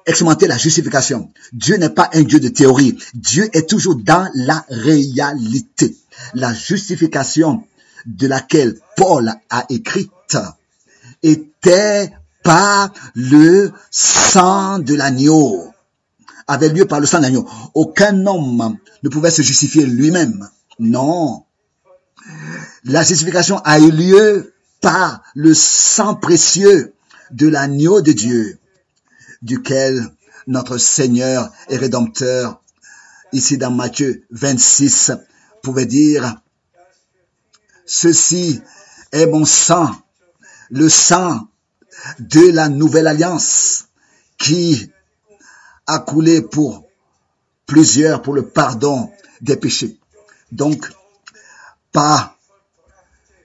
expérimenter 0.05 0.47
la 0.47 0.57
justification. 0.57 1.31
Dieu 1.53 1.77
n'est 1.77 1.89
pas 1.89 2.09
un 2.13 2.21
Dieu 2.21 2.39
de 2.39 2.49
théorie. 2.49 2.97
Dieu 3.13 3.49
est 3.53 3.69
toujours 3.69 3.95
dans 3.95 4.29
la 4.35 4.65
réalité. 4.69 5.95
La 6.33 6.53
justification 6.53 7.63
de 8.07 8.27
laquelle 8.27 8.79
Paul 8.95 9.31
a 9.49 9.65
écrite 9.69 10.37
était 11.21 12.11
par 12.43 12.91
le 13.13 13.71
sang 13.91 14.79
de 14.79 14.95
l'agneau 14.95 15.73
avait 16.47 16.69
lieu 16.69 16.85
par 16.85 16.99
le 16.99 17.05
sang 17.05 17.19
d'agneau. 17.19 17.47
Aucun 17.73 18.25
homme 18.25 18.77
ne 19.03 19.09
pouvait 19.09 19.31
se 19.31 19.41
justifier 19.41 19.85
lui-même. 19.85 20.49
Non. 20.79 21.43
La 22.85 23.03
justification 23.03 23.57
a 23.59 23.79
eu 23.79 23.91
lieu 23.91 24.53
par 24.81 25.21
le 25.35 25.53
sang 25.53 26.15
précieux 26.15 26.93
de 27.31 27.47
l'agneau 27.47 28.01
de 28.01 28.13
Dieu, 28.13 28.57
duquel 29.41 30.09
notre 30.47 30.77
Seigneur 30.77 31.51
et 31.69 31.75
Rédempteur, 31.75 32.61
ici 33.33 33.57
dans 33.57 33.71
Matthieu 33.71 34.23
26, 34.31 35.11
pouvait 35.61 35.85
dire, 35.85 36.41
ceci 37.87 38.61
est 39.11 39.25
mon 39.25 39.45
sang, 39.45 39.89
le 40.69 40.89
sang 40.89 41.47
de 42.19 42.51
la 42.51 42.69
nouvelle 42.69 43.07
alliance 43.07 43.85
qui 44.37 44.91
a 45.87 45.99
coulé 45.99 46.41
pour 46.41 46.85
plusieurs 47.65 48.21
pour 48.21 48.33
le 48.33 48.47
pardon 48.47 49.09
des 49.41 49.55
péchés. 49.55 49.97
Donc, 50.51 50.91
pas 51.91 52.35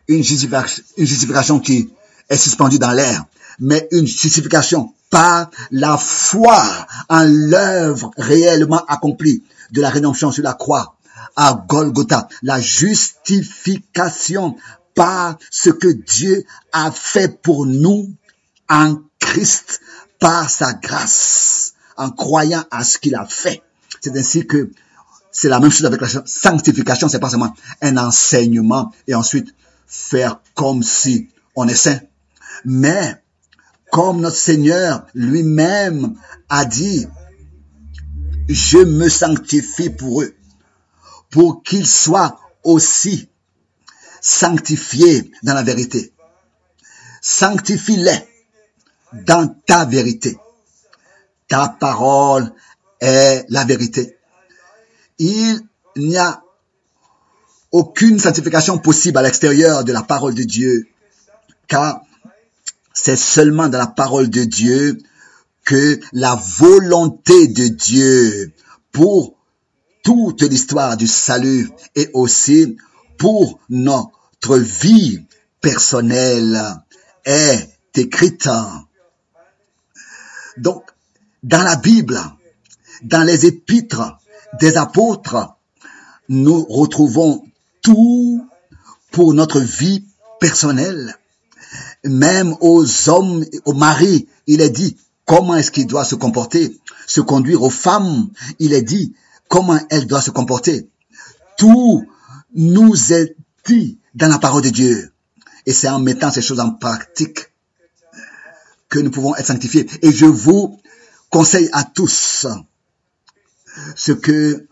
une 0.08 0.22
justification, 0.22 1.60
qui 1.60 1.90
est 2.28 2.36
suspendue 2.36 2.78
dans 2.78 2.92
l'air, 2.92 3.24
mais 3.58 3.88
une 3.92 4.06
justification 4.06 4.92
par 5.08 5.50
la 5.70 5.96
foi 5.96 6.64
en 7.08 7.22
l'œuvre 7.22 8.10
réellement 8.16 8.84
accomplie 8.86 9.42
de 9.70 9.80
la 9.80 9.90
rédemption 9.90 10.32
sur 10.32 10.42
la 10.42 10.54
croix 10.54 10.96
à 11.36 11.64
Golgotha. 11.68 12.28
La 12.42 12.60
justification 12.60 14.56
par 14.94 15.38
ce 15.50 15.70
que 15.70 15.88
Dieu 15.88 16.44
a 16.72 16.90
fait 16.90 17.40
pour 17.42 17.66
nous 17.66 18.14
en 18.68 18.96
Christ 19.18 19.80
par 20.18 20.48
sa 20.50 20.72
grâce 20.74 21.74
en 21.96 22.10
croyant 22.10 22.64
à 22.70 22.84
ce 22.84 22.98
qu'il 22.98 23.14
a 23.14 23.26
fait. 23.26 23.62
C'est 24.00 24.16
ainsi 24.16 24.46
que 24.46 24.70
c'est 25.30 25.48
la 25.48 25.60
même 25.60 25.70
chose 25.70 25.86
avec 25.86 26.00
la 26.00 26.08
sanctification, 26.26 27.08
c'est 27.08 27.18
pas 27.18 27.30
seulement 27.30 27.54
un 27.80 27.96
enseignement 27.96 28.92
et 29.06 29.14
ensuite 29.14 29.54
faire 29.86 30.40
comme 30.54 30.82
si 30.82 31.28
on 31.56 31.66
est 31.68 31.74
saint. 31.74 32.00
Mais 32.64 33.16
comme 33.90 34.20
notre 34.20 34.36
Seigneur 34.36 35.06
lui-même 35.14 36.14
a 36.48 36.64
dit, 36.64 37.06
je 38.48 38.78
me 38.78 39.08
sanctifie 39.08 39.90
pour 39.90 40.22
eux, 40.22 40.34
pour 41.32 41.64
qu'ils 41.64 41.88
soient 41.88 42.38
aussi 42.62 43.28
sanctifiés 44.20 45.32
dans 45.42 45.54
la 45.54 45.64
vérité. 45.64 46.12
Sanctifie-les 47.20 48.28
dans 49.26 49.48
ta 49.66 49.84
vérité 49.84 50.38
ta 51.52 51.68
parole 51.68 52.50
est 52.98 53.44
la 53.50 53.66
vérité. 53.66 54.16
Il 55.18 55.60
n'y 55.96 56.16
a 56.16 56.42
aucune 57.70 58.18
sanctification 58.18 58.78
possible 58.78 59.18
à 59.18 59.22
l'extérieur 59.22 59.84
de 59.84 59.92
la 59.92 60.02
parole 60.02 60.34
de 60.34 60.44
Dieu, 60.44 60.88
car 61.68 62.00
c'est 62.94 63.18
seulement 63.18 63.68
dans 63.68 63.76
la 63.76 63.86
parole 63.86 64.30
de 64.30 64.44
Dieu 64.44 64.96
que 65.66 66.00
la 66.14 66.36
volonté 66.36 67.48
de 67.48 67.68
Dieu 67.68 68.54
pour 68.90 69.34
toute 70.02 70.42
l'histoire 70.42 70.96
du 70.96 71.06
salut 71.06 71.70
et 71.94 72.10
aussi 72.12 72.76
pour 73.18 73.60
notre 73.68 74.58
vie 74.58 75.20
personnelle 75.60 76.60
est 77.24 77.68
écrite. 77.94 78.48
Donc, 80.56 80.84
dans 81.42 81.62
la 81.62 81.76
Bible, 81.76 82.20
dans 83.02 83.24
les 83.24 83.46
épîtres 83.46 84.18
des 84.60 84.76
apôtres, 84.76 85.56
nous 86.28 86.64
retrouvons 86.64 87.44
tout 87.82 88.46
pour 89.10 89.34
notre 89.34 89.60
vie 89.60 90.04
personnelle. 90.40 91.16
Même 92.04 92.56
aux 92.60 92.84
hommes, 93.08 93.44
aux 93.64 93.74
maris, 93.74 94.26
il 94.46 94.60
est 94.60 94.70
dit 94.70 94.96
comment 95.24 95.54
est-ce 95.56 95.70
qu'il 95.70 95.86
doit 95.86 96.04
se 96.04 96.14
comporter, 96.14 96.76
se 97.06 97.20
conduire 97.20 97.62
aux 97.62 97.70
femmes, 97.70 98.28
il 98.58 98.72
est 98.72 98.82
dit 98.82 99.14
comment 99.52 99.78
elles 99.90 100.06
doivent 100.06 100.24
se 100.24 100.30
comporter. 100.30 100.88
Tout 101.58 102.06
nous 102.54 103.12
est 103.12 103.36
dit 103.66 103.98
dans 104.14 104.28
la 104.28 104.38
parole 104.38 104.62
de 104.62 104.70
Dieu. 104.70 105.12
Et 105.66 105.74
c'est 105.74 105.90
en 105.90 105.98
mettant 105.98 106.30
ces 106.30 106.40
choses 106.40 106.58
en 106.58 106.70
pratique 106.70 107.52
que 108.88 108.98
nous 108.98 109.10
pouvons 109.10 109.36
être 109.36 109.46
sanctifiés. 109.46 109.86
Et 110.00 110.10
je 110.10 110.24
vous 110.24 110.80
conseille 111.28 111.68
à 111.74 111.84
tous 111.84 112.46
ce 113.94 114.12
que 114.12 114.66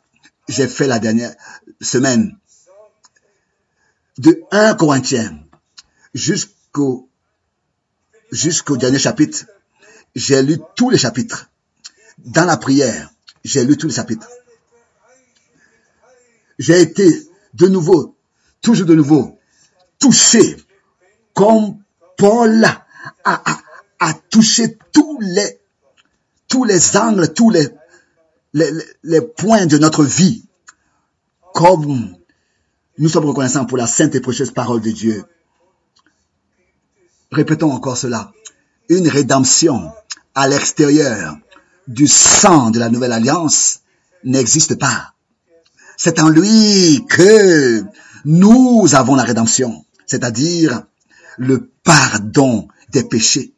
j'ai 0.49 0.66
fait 0.66 0.87
la 0.87 0.99
dernière 0.99 1.35
semaine. 1.83 2.39
De 4.16 4.43
1 4.51 4.76
Corinthiens 4.76 5.41
jusqu'au 6.14 7.11
jusqu'au 8.33 8.78
dernier 8.78 8.99
chapitre, 8.99 9.45
j'ai 10.14 10.43
lu 10.43 10.57
tous 10.74 10.89
les 10.89 10.99
chapitres. 10.99 11.51
Dans 12.16 12.47
la 12.47 12.57
prière, 12.57 13.11
j'ai 13.45 13.62
lu 13.66 13.76
tous 13.76 13.89
les 13.89 13.95
chapitres. 13.95 14.28
J'ai 16.61 16.82
été 16.82 17.11
de 17.54 17.68
nouveau, 17.68 18.18
toujours 18.61 18.86
de 18.86 18.94
nouveau, 18.94 19.38
touché 19.98 20.58
comme 21.32 21.82
Paul 22.18 22.66
a, 23.24 24.12
touché 24.28 24.76
tous 24.92 25.18
les, 25.22 25.58
tous 26.48 26.64
les 26.64 26.98
angles, 26.98 27.32
tous 27.32 27.48
les, 27.48 27.66
les, 28.52 28.70
les 29.02 29.22
points 29.22 29.64
de 29.64 29.78
notre 29.78 30.04
vie. 30.04 30.44
Comme 31.54 32.14
nous 32.98 33.08
sommes 33.08 33.24
reconnaissants 33.24 33.64
pour 33.64 33.78
la 33.78 33.86
sainte 33.86 34.14
et 34.14 34.20
précieuse 34.20 34.50
parole 34.50 34.82
de 34.82 34.90
Dieu. 34.90 35.24
Répétons 37.32 37.72
encore 37.72 37.96
cela. 37.96 38.32
Une 38.90 39.08
rédemption 39.08 39.92
à 40.34 40.46
l'extérieur 40.46 41.38
du 41.88 42.06
sang 42.06 42.70
de 42.70 42.78
la 42.78 42.90
nouvelle 42.90 43.12
alliance 43.12 43.80
n'existe 44.24 44.78
pas. 44.78 45.14
C'est 46.03 46.18
en 46.18 46.30
lui 46.30 47.05
que 47.11 47.84
nous 48.24 48.94
avons 48.94 49.16
la 49.16 49.22
rédemption, 49.22 49.84
c'est-à-dire 50.07 50.84
le 51.36 51.68
pardon 51.84 52.68
des 52.88 53.05
péchés 53.05 53.53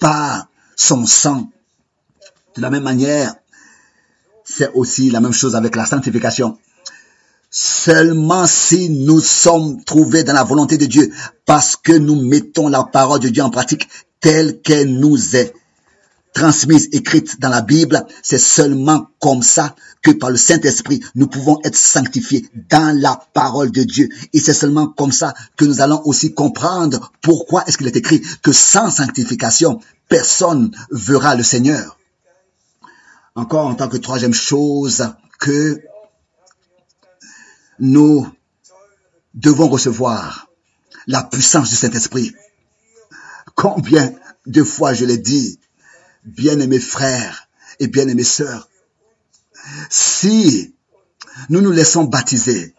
par 0.00 0.48
son 0.74 1.06
sang. 1.06 1.48
De 2.56 2.60
la 2.60 2.70
même 2.70 2.82
manière, 2.82 3.36
c'est 4.44 4.72
aussi 4.72 5.10
la 5.10 5.20
même 5.20 5.32
chose 5.32 5.54
avec 5.54 5.76
la 5.76 5.86
sanctification. 5.86 6.58
Seulement 7.50 8.48
si 8.48 8.90
nous 8.90 9.20
sommes 9.20 9.84
trouvés 9.84 10.24
dans 10.24 10.32
la 10.32 10.42
volonté 10.42 10.76
de 10.76 10.86
Dieu, 10.86 11.12
parce 11.46 11.76
que 11.76 11.92
nous 11.92 12.16
mettons 12.16 12.66
la 12.66 12.82
parole 12.82 13.20
de 13.20 13.28
Dieu 13.28 13.44
en 13.44 13.50
pratique 13.50 13.88
telle 14.18 14.60
qu'elle 14.60 14.98
nous 14.98 15.36
est 15.36 15.54
transmise, 16.32 16.88
écrite 16.92 17.40
dans 17.40 17.48
la 17.48 17.60
Bible, 17.60 18.04
c'est 18.22 18.38
seulement 18.38 19.08
comme 19.18 19.42
ça 19.42 19.74
que 20.02 20.10
par 20.10 20.30
le 20.30 20.36
Saint-Esprit, 20.36 21.02
nous 21.14 21.26
pouvons 21.26 21.58
être 21.64 21.76
sanctifiés 21.76 22.48
dans 22.70 22.98
la 22.98 23.20
parole 23.34 23.70
de 23.70 23.82
Dieu. 23.82 24.08
Et 24.32 24.40
c'est 24.40 24.54
seulement 24.54 24.88
comme 24.88 25.12
ça 25.12 25.34
que 25.56 25.64
nous 25.64 25.80
allons 25.80 26.00
aussi 26.04 26.32
comprendre 26.32 27.12
pourquoi 27.20 27.64
est-ce 27.66 27.78
qu'il 27.78 27.86
est 27.86 27.96
écrit 27.96 28.22
que 28.42 28.52
sans 28.52 28.90
sanctification, 28.90 29.80
personne 30.08 30.74
verra 30.90 31.34
le 31.34 31.42
Seigneur. 31.42 31.98
Encore 33.34 33.66
en 33.66 33.74
tant 33.74 33.88
que 33.88 33.96
troisième 33.96 34.34
chose 34.34 35.08
que 35.38 35.80
nous 37.78 38.26
devons 39.34 39.68
recevoir 39.68 40.48
la 41.06 41.22
puissance 41.22 41.70
du 41.70 41.76
Saint-Esprit. 41.76 42.34
Combien 43.54 44.12
de 44.46 44.64
fois 44.64 44.94
je 44.94 45.04
l'ai 45.04 45.18
dit, 45.18 45.59
bien-aimés 46.24 46.80
frères 46.80 47.48
et 47.78 47.88
bien-aimés 47.88 48.24
sœurs, 48.24 48.68
si 49.88 50.74
nous 51.48 51.60
nous 51.60 51.70
laissons 51.70 52.04
baptiser, 52.04 52.74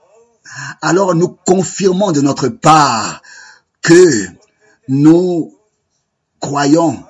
alors 0.82 1.16
nous 1.16 1.30
confirmons 1.30 2.12
de 2.12 2.22
notre 2.22 2.50
part 2.50 3.22
que 3.82 4.28
nous 4.88 5.56
croyons 6.40 7.04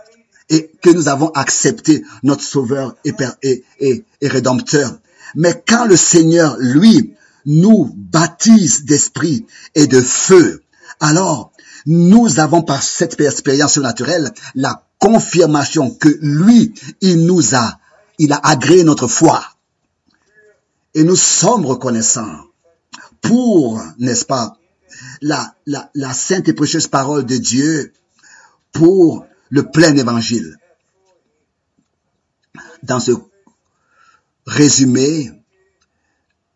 et 0.49 0.71
que 0.81 0.89
nous 0.89 1.07
avons 1.07 1.29
accepté 1.29 2.03
notre 2.23 2.43
Sauveur 2.43 2.95
et 3.03 4.05
Rédempteur. 4.21 4.99
Mais 5.35 5.63
quand 5.65 5.85
le 5.85 5.95
Seigneur, 5.95 6.57
lui, 6.59 7.15
nous 7.45 7.91
baptise 7.95 8.83
d'esprit 8.83 9.47
et 9.75 9.87
de 9.87 10.01
feu, 10.01 10.63
alors 10.99 11.51
nous 11.85 12.39
avons 12.39 12.61
par 12.61 12.83
cette 12.83 13.19
expérience 13.19 13.73
surnaturelle 13.73 14.33
la 14.53 14.85
confirmation 15.01 15.89
que 15.89 16.09
lui, 16.21 16.73
il 17.01 17.25
nous 17.25 17.55
a, 17.55 17.79
il 18.19 18.31
a 18.31 18.39
agréé 18.43 18.83
notre 18.83 19.07
foi. 19.07 19.43
Et 20.93 21.03
nous 21.03 21.15
sommes 21.15 21.65
reconnaissants 21.65 22.45
pour, 23.19 23.81
n'est-ce 23.97 24.25
pas, 24.25 24.57
la, 25.21 25.55
la, 25.65 26.13
sainte 26.13 26.47
et 26.49 26.53
précieuse 26.53 26.87
parole 26.87 27.25
de 27.25 27.37
Dieu 27.37 27.93
pour 28.71 29.25
le 29.49 29.71
plein 29.71 29.95
évangile. 29.95 30.57
Dans 32.83 32.99
ce 32.99 33.11
résumé, 34.45 35.31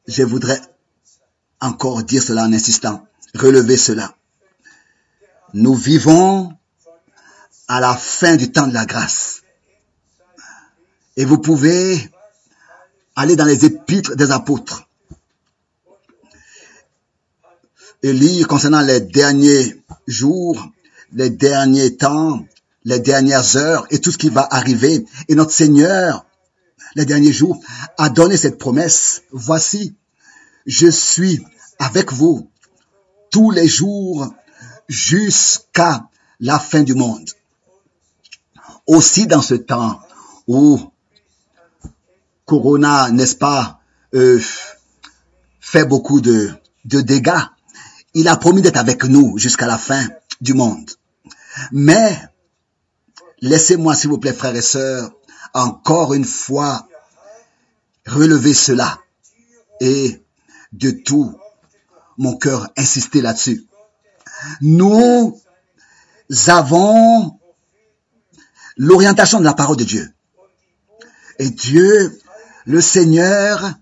je 0.08 0.22
voudrais 0.22 0.62
encore 1.62 2.04
dire 2.04 2.22
cela 2.22 2.44
en 2.44 2.54
insistant, 2.54 3.08
relever 3.34 3.78
cela. 3.78 4.16
Nous 5.54 5.74
vivons 5.74 6.56
à 7.68 7.80
la 7.80 7.96
fin 7.96 8.36
du 8.36 8.52
temps 8.52 8.68
de 8.68 8.74
la 8.74 8.86
grâce. 8.86 9.42
Et 11.18 11.26
vous 11.26 11.38
pouvez 11.38 12.10
aller 13.16 13.36
dans 13.36 13.46
les 13.46 13.66
épîtres 13.66 14.16
des 14.16 14.32
apôtres 14.32 14.88
et 18.04 18.14
lire 18.14 18.48
concernant 18.48 18.82
les 18.82 19.00
derniers 19.02 19.82
jours, 20.08 20.64
les 21.14 21.30
derniers 21.30 21.96
temps, 21.98 22.46
les 22.84 23.00
dernières 23.00 23.56
heures 23.56 23.88
et 23.90 24.00
tout 24.00 24.12
ce 24.12 24.18
qui 24.18 24.30
va 24.30 24.48
arriver. 24.52 25.06
Et 25.28 25.36
notre 25.36 25.52
Seigneur, 25.52 26.26
les 26.96 27.06
derniers 27.06 27.34
jours, 27.34 27.60
a 27.98 28.10
donné 28.10 28.38
cette 28.38 28.60
promesse. 28.60 29.24
Voici, 29.32 29.96
je 30.68 30.88
suis 30.88 31.44
avec 31.80 32.14
vous 32.14 32.50
tous 33.32 33.52
les 33.52 33.68
jours 33.68 34.34
jusqu'à 34.88 36.08
la 36.40 36.60
fin 36.60 36.84
du 36.84 36.94
monde. 36.94 37.30
Aussi 38.88 39.28
dans 39.28 39.42
ce 39.42 39.56
temps 39.56 40.00
où 40.48 40.80
Corona, 42.46 43.10
n'est-ce 43.12 43.36
pas, 43.36 43.80
euh, 44.14 44.40
fait 45.60 45.86
beaucoup 45.86 46.22
de, 46.22 46.52
de 46.86 47.02
dégâts, 47.02 47.42
il 48.14 48.28
a 48.28 48.38
promis 48.38 48.62
d'être 48.62 48.78
avec 48.78 49.04
nous 49.04 49.38
jusqu'à 49.38 49.68
la 49.68 49.78
fin 49.78 50.08
du 50.42 50.54
monde. 50.54 50.90
Mais, 51.72 52.18
laissez-moi, 53.42 53.96
s'il 53.96 54.10
vous 54.10 54.20
plaît, 54.20 54.34
frères 54.34 54.56
et 54.56 54.62
sœurs, 54.62 55.12
encore 55.54 56.14
une 56.14 56.26
fois, 56.26 56.88
relever 58.06 58.54
cela 58.54 59.00
et 59.82 60.24
de 60.72 60.92
tout 60.92 61.36
mon 62.18 62.38
cœur 62.38 62.70
insister 62.78 63.22
là-dessus. 63.22 63.66
Nous 64.62 65.42
avons 66.48 67.40
l'orientation 68.78 69.40
de 69.40 69.46
la 69.46 69.54
parole 69.54 69.78
de 69.78 69.84
Dieu. 69.84 70.10
Et 71.40 71.50
Dieu, 71.50 72.20
le 72.66 72.82
Seigneur, 72.82 73.74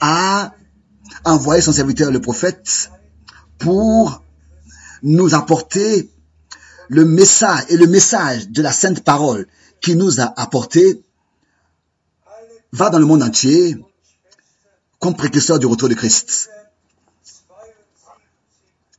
a 0.00 0.54
envoyé 1.24 1.60
son 1.60 1.72
serviteur, 1.72 2.10
le 2.10 2.20
prophète, 2.20 2.90
pour 3.58 4.22
nous 5.02 5.34
apporter 5.34 6.10
le 6.88 7.04
message 7.04 7.64
et 7.68 7.76
le 7.76 7.86
message 7.86 8.48
de 8.48 8.62
la 8.62 8.72
sainte 8.72 9.04
parole 9.04 9.46
qui 9.80 9.94
nous 9.94 10.20
a 10.20 10.32
apporté 10.40 11.02
va 12.72 12.90
dans 12.90 12.98
le 12.98 13.06
monde 13.06 13.22
entier 13.22 13.76
comme 14.98 15.16
précurseur 15.16 15.58
du 15.58 15.66
retour 15.66 15.88
de 15.88 15.94
Christ. 15.94 16.50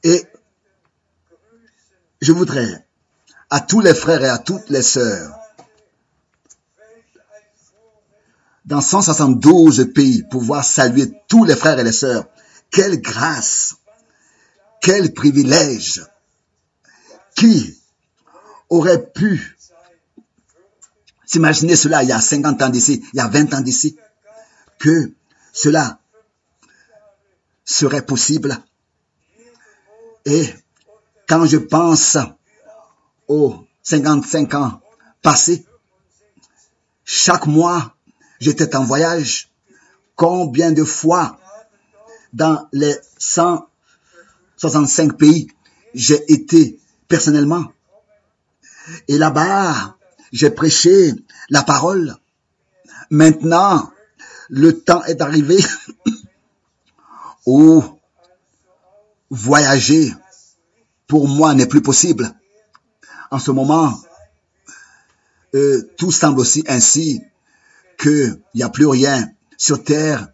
Et 0.04 0.24
je 2.22 2.32
voudrais 2.32 2.88
à 3.50 3.60
tous 3.62 3.82
les 3.82 3.94
frères 3.94 4.24
et 4.24 4.30
à 4.30 4.38
toutes 4.38 4.70
les 4.70 4.84
sœurs 4.84 5.40
dans 8.70 8.82
172 8.82 9.92
pays, 9.96 10.22
pouvoir 10.22 10.64
saluer 10.64 11.12
tous 11.28 11.44
les 11.44 11.56
frères 11.56 11.80
et 11.80 11.84
les 11.84 11.92
sœurs. 11.92 12.26
Quelle 12.70 13.02
grâce, 13.02 13.78
quel 14.80 15.12
privilège. 15.12 16.06
Qui 17.36 17.80
aurait 18.70 19.08
pu 19.08 19.58
s'imaginer 21.26 21.76
cela 21.76 22.04
il 22.04 22.10
y 22.10 22.12
a 22.12 22.22
50 22.22 22.62
ans 22.62 22.70
d'ici, 22.70 23.04
il 23.12 23.18
y 23.18 23.20
a 23.20 23.28
20 23.28 23.56
ans 23.56 23.62
d'ici, 23.62 23.98
que 24.78 25.12
cela 25.52 26.00
serait 27.66 28.06
possible? 28.06 28.56
Et 30.26 30.48
quand 31.28 31.48
je 31.48 31.58
pense 31.58 32.18
aux 33.30 33.56
55 33.84 34.54
ans 34.56 34.82
passés, 35.22 35.66
chaque 37.06 37.46
mois, 37.46 37.96
j'étais 38.42 38.76
en 38.76 38.84
voyage. 38.84 39.50
Combien 40.16 40.74
de 40.74 40.84
fois 40.84 41.40
dans 42.34 42.68
les 42.74 42.94
165 43.18 45.18
pays 45.18 45.48
j'ai 45.94 46.32
été 46.32 46.80
personnellement 47.08 47.72
et 49.08 49.18
là-bas, 49.18 49.98
j'ai 50.32 50.50
prêché 50.50 51.14
la 51.50 51.64
parole. 51.64 52.16
Maintenant, 53.10 53.92
le 54.50 54.80
temps 54.80 55.04
est 55.06 55.22
arrivé 55.22 55.58
où 57.46 57.84
voyager 59.30 60.14
pour 61.08 61.28
moi 61.28 61.54
n'est 61.54 61.68
plus 61.68 61.82
possible. 61.82 62.34
En 63.32 63.40
ce 63.40 63.52
moment, 63.52 63.94
tout 65.98 66.12
semble 66.12 66.40
aussi 66.40 66.64
ainsi 66.68 67.22
qu'il 67.98 68.40
n'y 68.56 68.64
a 68.64 68.70
plus 68.70 68.88
rien 68.88 69.30
sur 69.58 69.84
terre 69.84 70.30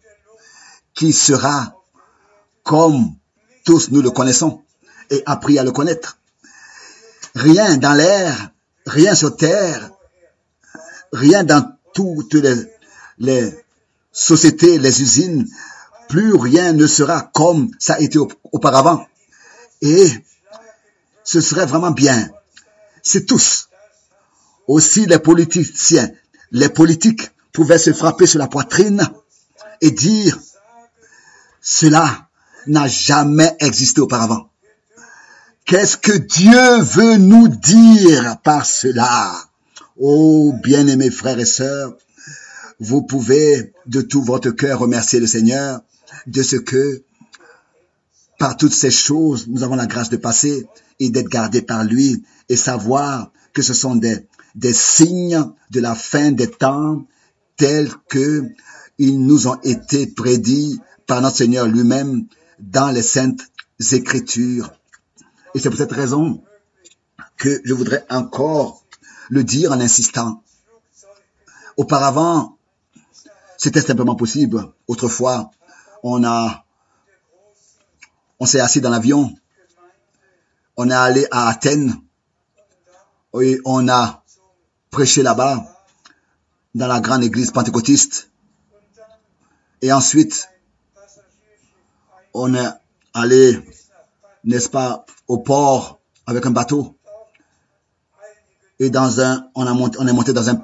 qui 0.94 1.12
sera 1.12 1.74
comme 2.62 3.14
tous 3.64 3.90
nous 3.90 4.02
le 4.02 4.10
connaissons 4.10 4.62
et 5.10 5.22
appris 5.26 5.58
à 5.58 5.64
le 5.64 5.72
connaître. 5.72 6.18
Rien 7.34 7.76
dans 7.76 7.92
l'air, 7.92 8.50
rien 8.86 9.14
sur 9.14 9.36
terre, 9.36 9.90
rien 11.12 11.44
dans 11.44 11.76
toutes 11.92 12.34
les, 12.34 12.54
les 13.18 13.64
sociétés, 14.12 14.78
les 14.78 15.02
usines, 15.02 15.46
plus 16.08 16.34
rien 16.34 16.72
ne 16.72 16.86
sera 16.86 17.30
comme 17.34 17.70
ça 17.78 17.94
a 17.94 18.00
été 18.00 18.18
auparavant. 18.52 19.06
Et 19.82 20.08
ce 21.24 21.40
serait 21.40 21.66
vraiment 21.66 21.90
bien 21.90 22.30
si 23.06 23.24
tous, 23.24 23.68
aussi 24.66 25.06
les 25.06 25.20
politiciens, 25.20 26.10
les 26.50 26.68
politiques 26.68 27.30
pouvaient 27.52 27.78
se 27.78 27.92
frapper 27.92 28.26
sur 28.26 28.40
la 28.40 28.48
poitrine 28.48 29.08
et 29.80 29.92
dire, 29.92 30.36
cela 31.60 32.28
n'a 32.66 32.88
jamais 32.88 33.56
existé 33.60 34.00
auparavant. 34.00 34.50
Qu'est-ce 35.66 35.96
que 35.96 36.16
Dieu 36.16 36.80
veut 36.80 37.16
nous 37.16 37.46
dire 37.46 38.38
par 38.42 38.66
cela? 38.66 39.32
Oh, 39.96 40.52
bien-aimés 40.64 41.12
frères 41.12 41.38
et 41.38 41.44
sœurs, 41.44 41.96
vous 42.80 43.02
pouvez 43.02 43.72
de 43.86 44.00
tout 44.00 44.22
votre 44.24 44.50
cœur 44.50 44.80
remercier 44.80 45.20
le 45.20 45.28
Seigneur 45.28 45.80
de 46.26 46.42
ce 46.42 46.56
que, 46.56 47.04
par 48.38 48.56
toutes 48.56 48.74
ces 48.74 48.90
choses, 48.90 49.46
nous 49.48 49.62
avons 49.62 49.76
la 49.76 49.86
grâce 49.86 50.10
de 50.10 50.16
passer 50.16 50.66
et 51.00 51.10
d'être 51.10 51.28
gardés 51.28 51.62
par 51.62 51.84
lui 51.84 52.24
et 52.48 52.56
savoir 52.56 53.32
que 53.52 53.62
ce 53.62 53.74
sont 53.74 53.96
des, 53.96 54.26
des 54.54 54.72
signes 54.72 55.44
de 55.70 55.80
la 55.80 55.94
fin 55.94 56.32
des 56.32 56.50
temps 56.50 57.06
tels 57.56 57.90
que 58.08 58.44
ils 58.98 59.20
nous 59.20 59.46
ont 59.46 59.60
été 59.62 60.06
prédits 60.06 60.80
par 61.06 61.20
notre 61.20 61.36
Seigneur 61.36 61.66
lui-même 61.66 62.26
dans 62.58 62.90
les 62.90 63.02
saintes 63.02 63.42
écritures. 63.92 64.72
Et 65.54 65.58
c'est 65.58 65.70
pour 65.70 65.78
cette 65.78 65.92
raison 65.92 66.42
que 67.36 67.60
je 67.64 67.74
voudrais 67.74 68.04
encore 68.10 68.84
le 69.28 69.44
dire 69.44 69.72
en 69.72 69.80
insistant. 69.80 70.42
Auparavant, 71.76 72.56
c'était 73.58 73.80
simplement 73.80 74.16
possible. 74.16 74.72
Autrefois, 74.88 75.50
on 76.02 76.24
a, 76.24 76.65
on 78.38 78.46
s'est 78.46 78.60
assis 78.60 78.80
dans 78.80 78.90
l'avion, 78.90 79.34
on 80.76 80.90
est 80.90 80.94
allé 80.94 81.26
à 81.30 81.48
Athènes, 81.48 82.00
et 83.40 83.60
on 83.64 83.88
a 83.88 84.22
prêché 84.90 85.22
là-bas, 85.22 85.64
dans 86.74 86.86
la 86.86 87.00
grande 87.00 87.24
église 87.24 87.50
pentecôtiste. 87.50 88.30
Et 89.82 89.92
ensuite, 89.92 90.48
on 92.34 92.54
est 92.54 92.68
allé, 93.14 93.62
n'est-ce 94.44 94.68
pas, 94.68 95.04
au 95.26 95.38
port 95.38 95.98
avec 96.26 96.44
un 96.46 96.50
bateau. 96.50 96.96
Et 98.78 98.90
dans 98.90 99.20
un, 99.20 99.48
on, 99.54 99.66
a 99.66 99.72
monté, 99.72 99.98
on 99.98 100.06
est 100.06 100.12
monté 100.12 100.32
dans 100.34 100.50
un, 100.50 100.62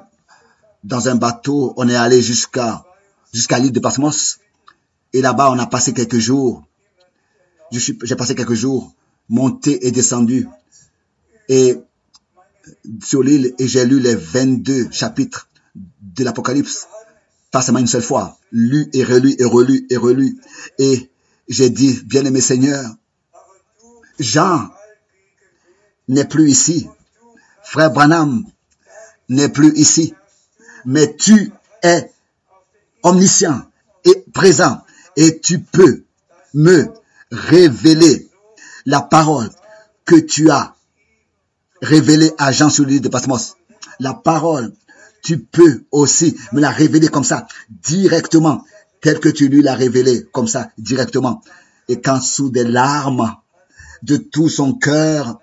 dans 0.83 1.09
un 1.09 1.15
bateau, 1.15 1.73
on 1.77 1.89
est 1.89 1.95
allé 1.95 2.21
jusqu'à 2.21 2.85
jusqu'à 3.33 3.57
l'île 3.57 3.71
de 3.71 3.79
Patmos. 3.79 4.39
Et 5.13 5.21
là-bas, 5.21 5.49
on 5.51 5.59
a 5.59 5.65
passé 5.65 5.93
quelques 5.93 6.19
jours. 6.19 6.63
J'ai 7.79 8.15
passé 8.15 8.35
quelques 8.35 8.53
jours, 8.53 8.93
monté 9.29 9.87
et 9.87 9.91
descendu. 9.91 10.47
Et 11.49 11.77
sur 13.03 13.23
l'île, 13.23 13.53
et 13.57 13.67
j'ai 13.67 13.85
lu 13.85 13.99
les 13.99 14.15
22 14.15 14.91
chapitres 14.91 15.49
de 15.75 16.23
l'Apocalypse, 16.23 16.87
pas 17.51 17.61
seulement 17.61 17.79
une 17.79 17.87
seule 17.87 18.03
fois, 18.03 18.37
lu 18.51 18.89
et 18.93 19.03
relu 19.03 19.35
et 19.39 19.43
relu 19.43 19.87
et 19.89 19.97
relu. 19.97 20.37
Et 20.77 21.09
j'ai 21.47 21.69
dit, 21.69 21.99
bien-aimé 22.05 22.41
Seigneur, 22.41 22.95
Jean 24.19 24.69
n'est 26.07 26.25
plus 26.25 26.49
ici. 26.49 26.87
Frère 27.63 27.91
Branham 27.91 28.45
n'est 29.29 29.49
plus 29.49 29.73
ici. 29.75 30.13
Mais 30.85 31.15
tu 31.15 31.51
es 31.81 32.11
omniscient 33.01 33.65
et 34.05 34.25
présent 34.33 34.81
et 35.15 35.39
tu 35.39 35.59
peux 35.59 36.03
me 36.53 36.93
révéler 37.33 38.29
la 38.85 39.01
parole 39.01 39.49
que 40.05 40.15
tu 40.15 40.51
as 40.51 40.75
révélée 41.81 42.31
à 42.37 42.51
Jean 42.51 42.69
sur 42.69 42.85
l'île 42.85 43.01
de 43.01 43.09
Patmos. 43.09 43.55
La 43.99 44.13
parole, 44.13 44.73
tu 45.23 45.39
peux 45.39 45.83
aussi 45.91 46.37
me 46.51 46.61
la 46.61 46.69
révéler 46.69 47.07
comme 47.07 47.23
ça, 47.23 47.47
directement, 47.69 48.63
tel 49.01 49.19
que 49.19 49.29
tu 49.29 49.49
lui 49.49 49.61
l'as 49.61 49.75
révélée, 49.75 50.25
comme 50.31 50.47
ça, 50.47 50.69
directement. 50.77 51.41
Et 51.87 51.99
quand 52.01 52.21
sous 52.21 52.49
des 52.49 52.63
larmes, 52.63 53.35
de 54.03 54.17
tout 54.17 54.49
son 54.49 54.73
cœur, 54.73 55.39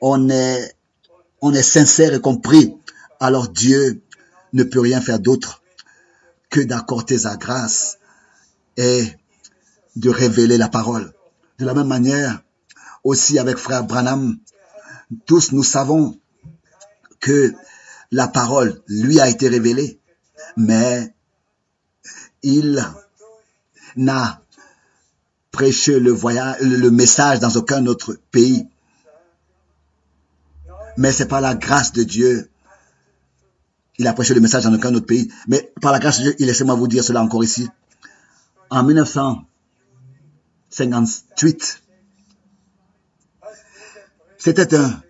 on 0.00 0.30
est, 0.30 0.76
on 1.40 1.52
est 1.52 1.62
sincère 1.62 2.14
et 2.14 2.20
compris, 2.20 2.74
alors 3.20 3.48
Dieu 3.48 4.02
ne 4.52 4.62
peut 4.62 4.80
rien 4.80 5.00
faire 5.00 5.18
d'autre 5.18 5.62
que 6.48 6.60
d'accorder 6.60 7.18
sa 7.18 7.36
grâce 7.36 7.98
et 8.76 9.04
de 9.96 10.10
révéler 10.10 10.56
la 10.56 10.68
parole. 10.68 11.12
De 11.58 11.64
la 11.64 11.74
même 11.74 11.88
manière, 11.88 12.42
aussi 13.04 13.38
avec 13.38 13.56
frère 13.56 13.84
Branham, 13.84 14.38
tous 15.26 15.52
nous 15.52 15.64
savons 15.64 16.18
que 17.20 17.52
la 18.10 18.28
parole 18.28 18.80
lui 18.86 19.20
a 19.20 19.28
été 19.28 19.48
révélée, 19.48 20.00
mais 20.56 21.14
il 22.42 22.84
n'a 23.96 24.40
prêché 25.50 25.98
le 25.98 26.12
voyage, 26.12 26.60
le 26.60 26.90
message 26.90 27.40
dans 27.40 27.50
aucun 27.56 27.84
autre 27.86 28.16
pays. 28.30 28.68
Mais 30.96 31.12
c'est 31.12 31.26
par 31.26 31.40
la 31.40 31.54
grâce 31.54 31.92
de 31.92 32.04
Dieu. 32.04 32.50
Il 33.98 34.06
a 34.06 34.12
prêché 34.12 34.34
le 34.34 34.40
message 34.40 34.64
dans 34.64 34.74
aucun 34.74 34.94
autre 34.94 35.06
pays. 35.06 35.32
Mais 35.48 35.72
par 35.80 35.92
la 35.92 35.98
grâce 35.98 36.20
de 36.20 36.30
Dieu, 36.30 36.46
laissez-moi 36.46 36.76
vous 36.76 36.86
dire 36.86 37.02
cela 37.02 37.22
encore 37.22 37.42
ici. 37.42 37.68
En 38.70 38.84
1958, 40.86 41.82
c'était 44.38 44.74
un, 44.74 45.02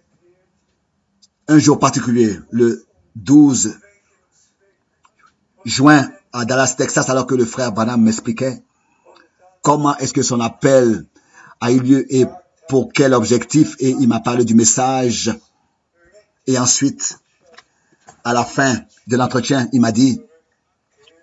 un 1.49 1.59
jour 1.59 1.79
particulier, 1.79 2.39
le 2.51 2.87
12 3.17 3.79
juin 5.65 6.11
à 6.33 6.45
Dallas, 6.45 6.75
Texas, 6.77 7.09
alors 7.09 7.27
que 7.27 7.35
le 7.35 7.45
frère 7.45 7.73
Branham 7.73 8.03
m'expliquait 8.03 8.63
comment 9.63 9.97
est-ce 9.99 10.13
que 10.13 10.23
son 10.23 10.41
appel 10.41 11.05
a 11.61 11.73
eu 11.73 11.81
lieu 11.81 12.15
et 12.15 12.27
pour 12.69 12.93
quel 12.93 13.15
objectif 13.15 13.77
et 13.79 13.91
il 13.91 14.09
m'a 14.09 14.21
parlé 14.21 14.45
du 14.45 14.55
message. 14.55 15.35
Et 16.47 16.59
ensuite, 16.59 17.19
à 18.25 18.33
la 18.33 18.45
fin 18.45 18.77
de 19.07 19.17
l'entretien, 19.17 19.69
il 19.73 19.81
m'a 19.81 19.93
dit, 19.93 20.23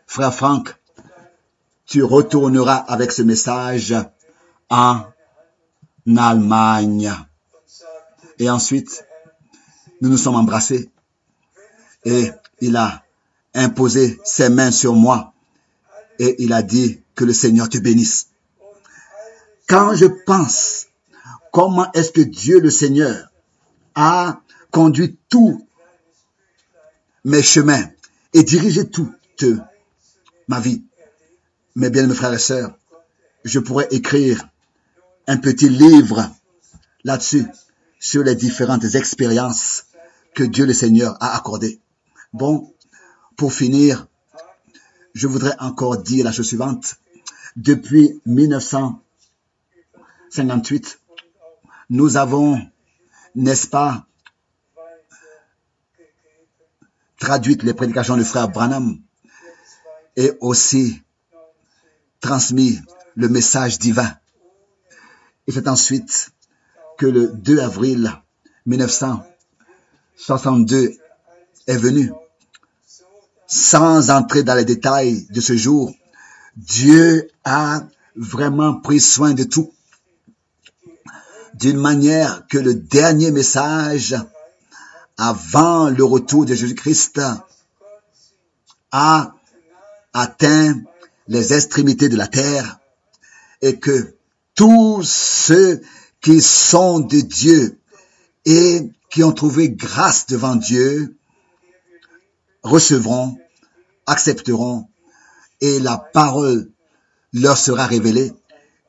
frère 0.08 0.34
Franck, 0.34 0.76
tu 1.86 2.04
retourneras 2.04 2.78
avec 2.78 3.12
ce 3.12 3.22
message 3.22 3.96
en 4.70 5.04
Allemagne. 6.18 7.14
Et 8.40 8.50
ensuite, 8.50 9.06
nous 10.02 10.10
nous 10.10 10.18
sommes 10.18 10.36
embrassés 10.36 10.90
et 12.04 12.32
il 12.62 12.76
a 12.76 13.04
imposé 13.54 14.20
ses 14.24 14.50
mains 14.50 14.72
sur 14.72 14.94
moi 14.94 15.34
et 16.20 16.36
il 16.44 16.54
a 16.54 16.62
dit 16.62 17.02
que 17.16 17.26
le 17.26 17.34
Seigneur 17.34 17.70
te 17.70 17.78
bénisse. 17.78 18.30
Quand 19.68 19.96
je 19.96 20.06
pense 20.06 20.88
comment 21.52 21.92
est-ce 21.94 22.12
que 22.12 22.22
Dieu 22.22 22.60
le 22.60 22.70
Seigneur 22.70 23.32
a 23.96 24.42
conduit 24.72 25.18
tous 25.30 25.66
mes 27.24 27.42
chemins 27.42 27.86
et 28.34 28.44
dirigé 28.44 28.88
toute 28.90 29.46
ma 30.48 30.60
vie, 30.60 30.84
mes 31.76 31.90
bien 31.90 32.06
mes 32.06 32.14
frères 32.14 32.34
et 32.34 32.40
sœurs, 32.40 32.78
je 33.44 33.60
pourrais 33.60 33.88
écrire 33.92 34.48
un 35.28 35.38
petit 35.38 35.70
livre 35.70 36.30
là-dessus 37.04 37.46
sur 38.00 38.24
les 38.24 38.36
différentes 38.36 38.96
expériences 38.96 39.86
que 40.34 40.44
Dieu 40.44 40.66
le 40.66 40.74
Seigneur 40.74 41.16
a 41.22 41.36
accordées. 41.36 41.80
Bon, 42.34 42.74
pour 43.38 43.54
finir, 43.54 44.08
je 45.14 45.28
voudrais 45.28 45.56
encore 45.60 45.98
dire 45.98 46.26
la 46.26 46.32
chose 46.32 46.48
suivante. 46.48 46.96
Depuis 47.56 48.20
1958, 48.26 51.00
nous 51.90 52.18
avons, 52.18 52.60
n'est-ce 53.36 53.68
pas, 53.68 54.08
traduit 57.18 57.58
les 57.64 57.74
prédications 57.74 58.18
du 58.18 58.26
frère 58.26 58.50
Branham 58.50 59.00
et 60.18 60.34
aussi 60.42 61.02
transmis 62.20 62.82
le 63.16 63.30
message 63.30 63.80
divin. 63.80 64.14
Et 65.48 65.52
c'est 65.52 65.68
ensuite 65.68 66.32
que 66.98 67.06
le 67.06 67.28
2 67.28 67.60
avril 67.60 68.12
1962 68.66 70.98
est 71.68 71.78
venu. 71.78 72.12
Sans 73.48 74.10
entrer 74.10 74.42
dans 74.44 74.56
les 74.56 74.66
détails 74.66 75.28
de 75.30 75.40
ce 75.40 75.56
jour, 75.56 75.94
Dieu 76.56 77.30
a 77.44 77.84
vraiment 78.16 78.80
pris 78.80 79.00
soin 79.00 79.34
de 79.34 79.44
tout. 79.44 79.72
D'une 81.54 81.78
manière 81.78 82.48
que 82.48 82.58
le 82.58 82.74
dernier 82.74 83.30
message 83.32 84.16
avant 85.18 85.90
le 85.90 86.04
retour 86.04 86.46
de 86.46 86.56
Jésus-Christ 86.56 87.22
a 88.92 89.34
atteint 90.14 90.82
les 91.28 91.54
extrémités 91.54 92.10
de 92.10 92.18
la 92.18 92.28
terre 92.28 92.80
et 93.62 93.80
que 93.80 94.15
tous 94.56 95.04
ceux 95.04 95.82
qui 96.22 96.42
sont 96.42 97.00
de 97.00 97.20
Dieu 97.20 97.80
et 98.46 98.90
qui 99.10 99.24
ont 99.24 99.34
trouvé 99.34 99.70
grâce 99.70 100.26
devant 100.28 100.56
Dieu 100.56 101.16
recevront, 102.64 103.38
accepteront 104.08 104.88
et 105.62 105.80
la 105.80 105.98
parole 105.98 106.70
leur 107.34 107.58
sera 107.58 107.86
révélée. 107.86 108.34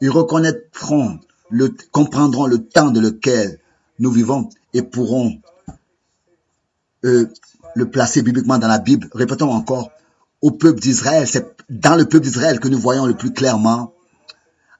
Ils 0.00 0.10
reconnaîtront, 0.10 1.20
le, 1.50 1.74
comprendront 1.90 2.46
le 2.46 2.66
temps 2.66 2.90
de 2.90 3.00
lequel 3.00 3.58
nous 3.98 4.10
vivons 4.10 4.48
et 4.72 4.82
pourront 4.82 5.40
euh, 7.04 7.26
le 7.74 7.90
placer 7.90 8.22
bibliquement 8.22 8.58
dans 8.58 8.68
la 8.68 8.78
Bible. 8.78 9.08
Répétons 9.12 9.50
encore, 9.50 9.90
au 10.42 10.50
peuple 10.50 10.80
d'Israël, 10.80 11.26
c'est 11.26 11.56
dans 11.68 11.96
le 11.96 12.04
peuple 12.04 12.24
d'Israël 12.24 12.60
que 12.60 12.68
nous 12.68 12.78
voyons 12.78 13.06
le 13.06 13.16
plus 13.16 13.32
clairement, 13.32 13.92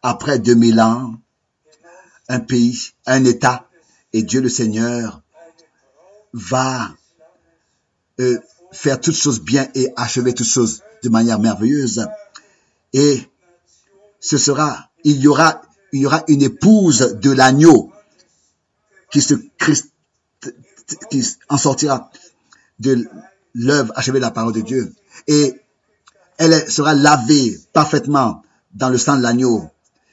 après 0.06 0.38
2000 0.38 0.80
ans, 0.80 1.14
un 2.28 2.38
pays, 2.38 2.92
un 3.06 3.24
État, 3.24 3.68
et 4.12 4.22
Dieu 4.22 4.40
le 4.40 4.48
Seigneur 4.48 5.20
va 6.32 6.94
euh, 8.20 8.38
faire 8.70 9.00
toutes 9.00 9.16
choses 9.16 9.40
bien 9.40 9.68
et 9.74 9.92
achever 9.96 10.32
toutes 10.32 10.46
choses 10.46 10.82
de 11.02 11.08
manière 11.08 11.40
merveilleuse. 11.40 12.06
Et 12.92 13.20
ce 14.20 14.38
sera, 14.38 14.90
il 15.02 15.20
y 15.20 15.26
aura, 15.26 15.60
une 16.28 16.42
épouse 16.42 17.16
de 17.20 17.30
l'agneau 17.32 17.90
qui 19.10 19.20
se 19.20 19.34
qui 21.10 21.26
en 21.48 21.58
sortira 21.58 22.10
de 22.78 23.08
l'œuvre 23.54 23.92
achevée 23.96 24.20
de 24.20 24.24
la 24.24 24.30
parole 24.30 24.52
de 24.52 24.60
Dieu. 24.60 24.94
Et 25.26 25.60
elle 26.38 26.70
sera 26.70 26.94
lavée 26.94 27.58
parfaitement 27.72 28.42
dans 28.72 28.88
le 28.90 28.98
sang 28.98 29.16
de 29.16 29.22
l'agneau, 29.22 29.70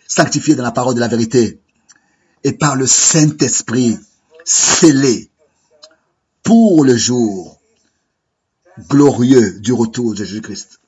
sanctifiée 0.07 0.55
dans 0.55 0.63
la 0.63 0.71
parole 0.71 0.95
de 0.95 0.99
la 0.99 1.07
vérité 1.07 1.59
et 2.43 2.53
par 2.53 2.75
le 2.75 2.87
Saint-Esprit 2.87 3.99
scellée 4.43 5.29
pour 6.43 6.83
le 6.83 6.95
jour 6.95 7.59
glorieux 8.89 9.59
du 9.59 9.73
retour 9.73 10.11
de 10.11 10.23
Jésus-Christ. 10.23 10.79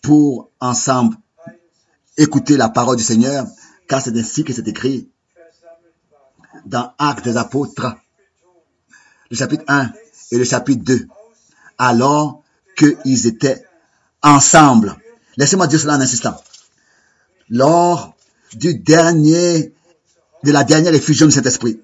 pour 0.00 0.50
ensemble 0.60 1.16
écouter 2.16 2.56
la 2.56 2.68
parole 2.68 2.96
du 2.96 3.02
Seigneur, 3.02 3.46
car 3.88 4.00
c'est 4.00 4.16
ainsi 4.16 4.44
que 4.44 4.52
c'est 4.52 4.68
écrit 4.68 5.08
dans 6.66 6.92
Actes 6.98 7.24
des 7.24 7.36
Apôtres, 7.36 7.96
le 9.30 9.36
chapitre 9.36 9.64
1 9.66 9.90
et 10.32 10.38
le 10.38 10.44
chapitre 10.44 10.82
2, 10.82 11.06
alors 11.78 12.42
qu'ils 12.76 13.26
étaient 13.26 13.64
ensemble. 14.22 14.96
Laissez-moi 15.36 15.66
dire 15.66 15.78
cela 15.78 15.96
en 15.96 16.00
insistant. 16.00 16.36
Lors 17.48 18.16
du 18.54 18.74
dernier, 18.74 19.72
de 20.42 20.50
la 20.50 20.64
dernière 20.64 20.94
effusion 20.94 21.26
de 21.26 21.30
cet 21.30 21.46
esprit, 21.46 21.80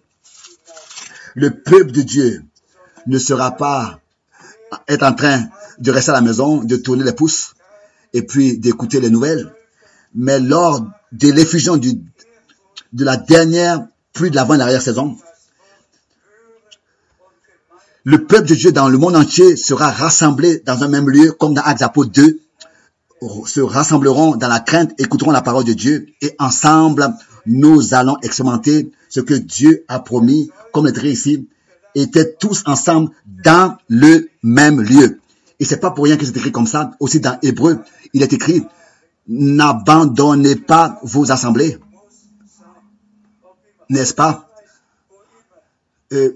le 1.34 1.51
peuple 1.61 1.92
de 1.92 2.03
Dieu 2.03 2.42
ne 3.07 3.18
sera 3.18 3.53
pas 3.53 4.01
être 4.88 5.05
en 5.05 5.14
train 5.14 5.49
de 5.78 5.90
rester 5.90 6.11
à 6.11 6.14
la 6.14 6.20
maison, 6.22 6.64
de 6.64 6.76
tourner 6.76 7.05
les 7.05 7.12
pouces 7.12 7.55
et 8.12 8.22
puis 8.22 8.59
d'écouter 8.59 9.01
les 9.01 9.11
nouvelles. 9.11 9.53
Mais 10.14 10.40
lors 10.40 10.84
de 11.12 11.30
l'effusion 11.30 11.76
de 11.76 13.05
la 13.05 13.16
dernière 13.16 13.86
pluie 14.12 14.30
de 14.30 14.36
l'avant 14.36 14.55
et 14.55 14.59
l'arrière-saison, 14.59 15.16
le 18.09 18.24
peuple 18.24 18.48
de 18.48 18.54
Dieu 18.54 18.72
dans 18.72 18.88
le 18.88 18.96
monde 18.96 19.16
entier 19.16 19.54
sera 19.54 19.90
rassemblé 19.90 20.62
dans 20.64 20.82
un 20.82 20.88
même 20.88 21.11
lieu, 21.11 21.30
comme 21.30 21.52
dans 21.52 21.61
Actes 21.61 21.84
2, 21.94 22.40
se 23.44 23.61
rassembleront 23.61 24.34
dans 24.34 24.48
la 24.48 24.61
crainte, 24.61 24.98
écouteront 24.98 25.30
la 25.30 25.42
parole 25.42 25.64
de 25.64 25.74
Dieu 25.74 26.06
et 26.22 26.34
ensemble, 26.38 27.12
nous 27.44 27.92
allons 27.92 28.16
expérimenter 28.22 28.90
ce 29.11 29.20
que 29.20 29.34
Dieu 29.34 29.84
a 29.88 29.98
promis, 29.98 30.50
comme 30.72 30.86
le 30.86 30.90
écrit 30.92 31.11
ici, 31.11 31.48
étaient 31.94 32.32
tous 32.32 32.62
ensemble 32.64 33.11
dans 33.26 33.76
le 33.88 34.30
même 34.42 34.80
lieu. 34.80 35.20
Et 35.61 35.66
c'est 35.66 35.76
pas 35.76 35.90
pour 35.90 36.04
rien 36.04 36.16
que 36.16 36.24
c'est 36.24 36.38
écrit 36.38 36.50
comme 36.50 36.66
ça. 36.66 36.92
Aussi 37.00 37.20
dans 37.20 37.38
Hébreu, 37.42 37.80
il 38.14 38.22
est 38.22 38.32
écrit, 38.32 38.64
n'abandonnez 39.28 40.56
pas 40.56 40.98
vos 41.02 41.30
assemblées. 41.30 41.76
N'est-ce 43.90 44.14
pas? 44.14 44.48
Euh, 46.14 46.32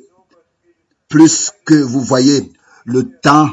plus 1.12 1.52
que 1.66 1.74
vous 1.74 2.00
voyez 2.00 2.50
le 2.86 3.02
temps 3.20 3.50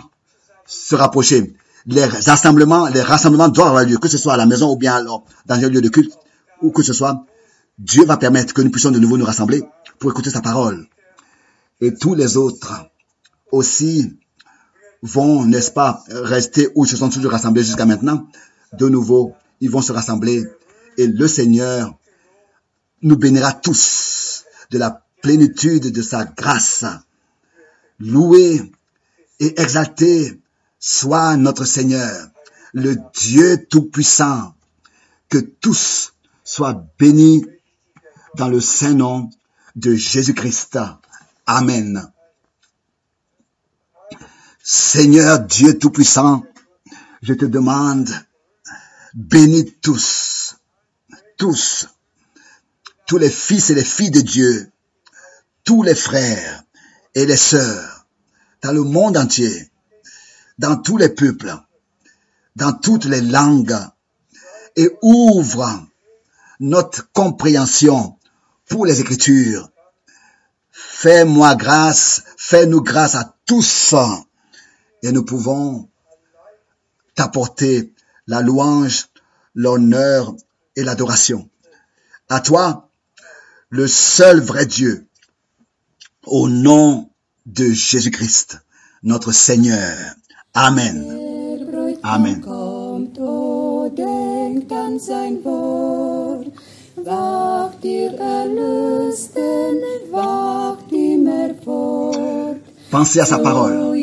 se 0.66 0.96
rapprocher. 0.96 1.54
Les 1.86 2.06
rassemblements, 2.06 2.88
les 2.88 3.02
rassemblements 3.02 3.50
doivent 3.50 3.68
avoir 3.68 3.84
lieu, 3.84 3.98
que 3.98 4.08
ce 4.08 4.18
soit 4.18 4.34
à 4.34 4.38
la 4.38 4.46
maison 4.46 4.72
ou 4.72 4.78
bien 4.78 4.96
alors 4.96 5.26
dans 5.46 5.56
un 5.56 5.68
lieu 5.68 5.82
de 5.82 5.90
culte, 5.90 6.18
ou 6.62 6.72
que 6.72 6.84
ce 6.84 6.94
soit, 6.94 7.26
Dieu 7.78 8.06
va 8.06 8.16
permettre 8.16 8.54
que 8.54 8.62
nous 8.62 8.72
puissions 8.72 8.92
de 8.92 9.00
nouveau 9.00 9.18
nous 9.18 9.26
rassembler 9.26 9.62
pour 10.00 10.10
écouter 10.10 10.30
sa 10.30 10.42
parole. 10.42 10.88
Et 11.82 11.94
tous 11.94 12.16
les 12.16 12.38
autres 12.38 12.90
aussi 13.52 14.18
vont, 15.02 15.44
n'est-ce 15.44 15.72
pas, 15.72 16.04
rester 16.10 16.70
où 16.76 16.86
ils 16.86 16.90
se 16.90 16.96
sont 16.96 17.10
toujours 17.10 17.32
rassemblés 17.32 17.64
jusqu'à 17.64 17.86
maintenant. 17.86 18.26
De 18.72 18.88
nouveau, 18.88 19.34
ils 19.60 19.70
vont 19.70 19.82
se 19.82 19.92
rassembler 19.92 20.46
et 20.98 21.08
le 21.08 21.28
Seigneur 21.28 21.94
nous 23.02 23.18
bénira 23.18 23.52
tous 23.52 24.46
de 24.72 24.78
la 24.78 25.06
plénitude 25.22 25.92
de 25.92 26.02
sa 26.02 26.24
grâce. 26.24 26.86
Loué 28.00 28.72
et 29.40 29.60
exalté 29.60 30.42
soit 30.80 31.36
notre 31.38 31.66
Seigneur, 31.66 32.30
le 32.74 32.96
Dieu 33.14 33.66
Tout-Puissant. 33.70 34.56
Que 35.28 35.38
tous 35.38 36.14
soient 36.44 36.86
bénis 36.98 37.46
dans 38.36 38.48
le 38.48 38.60
saint 38.60 38.96
nom 38.96 39.30
de 39.76 39.94
Jésus-Christ. 39.94 40.80
Amen. 41.46 42.12
Seigneur 44.64 45.40
Dieu 45.40 45.78
Tout-Puissant, 45.78 46.44
je 47.22 47.34
te 47.34 47.46
demande, 47.46 48.10
bénis 49.14 49.72
tous, 49.82 50.56
tous, 51.38 51.88
tous 53.06 53.18
les 53.18 53.30
fils 53.30 53.70
et 53.70 53.76
les 53.76 53.84
filles 53.84 54.12
de 54.12 54.22
Dieu, 54.22 54.72
tous 55.64 55.84
les 55.84 55.96
frères 55.96 56.64
et 57.16 57.26
les 57.26 57.38
sœurs, 57.38 58.06
dans 58.62 58.72
le 58.72 58.84
monde 58.84 59.18
entier, 59.18 59.72
dans 60.58 60.78
tous 60.78 60.98
les 60.98 61.10
peuples, 61.10 61.56
dans 62.56 62.74
toutes 62.74 63.06
les 63.06 63.22
langues, 63.22 63.78
et 64.76 64.90
ouvre 65.02 65.88
notre 66.60 67.12
compréhension 67.12 68.18
pour 68.68 68.86
les 68.86 69.02
Écritures. 69.02 69.70
Fais-moi 70.72 71.56
grâce, 71.56 72.24
fais-nous 72.38 72.82
grâce 72.82 73.16
à 73.16 73.36
tous, 73.46 73.96
et 75.02 75.12
nous 75.12 75.26
pouvons 75.26 75.90
t'apporter 77.16 77.94
la 78.28 78.42
louange, 78.42 79.08
l'honneur 79.56 80.36
et 80.76 80.84
l'adoration. 80.84 81.50
À 82.30 82.40
toi, 82.40 82.90
le 83.70 83.88
seul 83.88 84.40
vrai 84.40 84.66
Dieu, 84.66 85.09
au 86.26 86.50
nom 86.50 87.10
de 87.46 87.66
Jésus-Christ, 87.72 88.60
notre 89.04 89.32
Seigneur. 89.32 89.98
Amen. 90.54 91.20
Amen. 92.04 92.42
Pensez 102.92 103.20
à 103.20 103.26
sa 103.26 103.38
parole. 103.40 103.96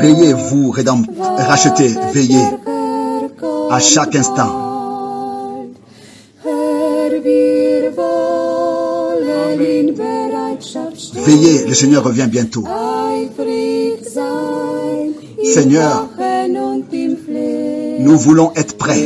Veillez, 0.00 0.32
vous, 0.32 0.70
rachetés, 0.70 1.94
veillez 2.12 2.44
à 3.70 3.80
chaque 3.80 4.16
instant. 4.16 4.67
Veillez, 11.14 11.66
le 11.66 11.74
Seigneur 11.74 12.04
revient 12.04 12.28
bientôt. 12.28 12.64
Seigneur, 15.44 16.08
Nous 18.00 18.18
voulons 18.18 18.52
être 18.56 18.76
prêts 18.76 19.00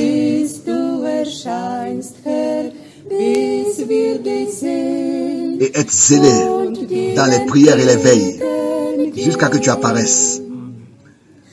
et 5.60 5.70
être 5.74 5.92
zélés 5.92 6.44
dans 7.16 7.26
les 7.26 7.40
prières 7.46 7.78
et 7.78 7.84
les 7.84 7.96
veilles 7.96 8.40
jusqu'à 9.16 9.48
que 9.48 9.58
tu 9.58 9.70
apparaisses, 9.70 10.42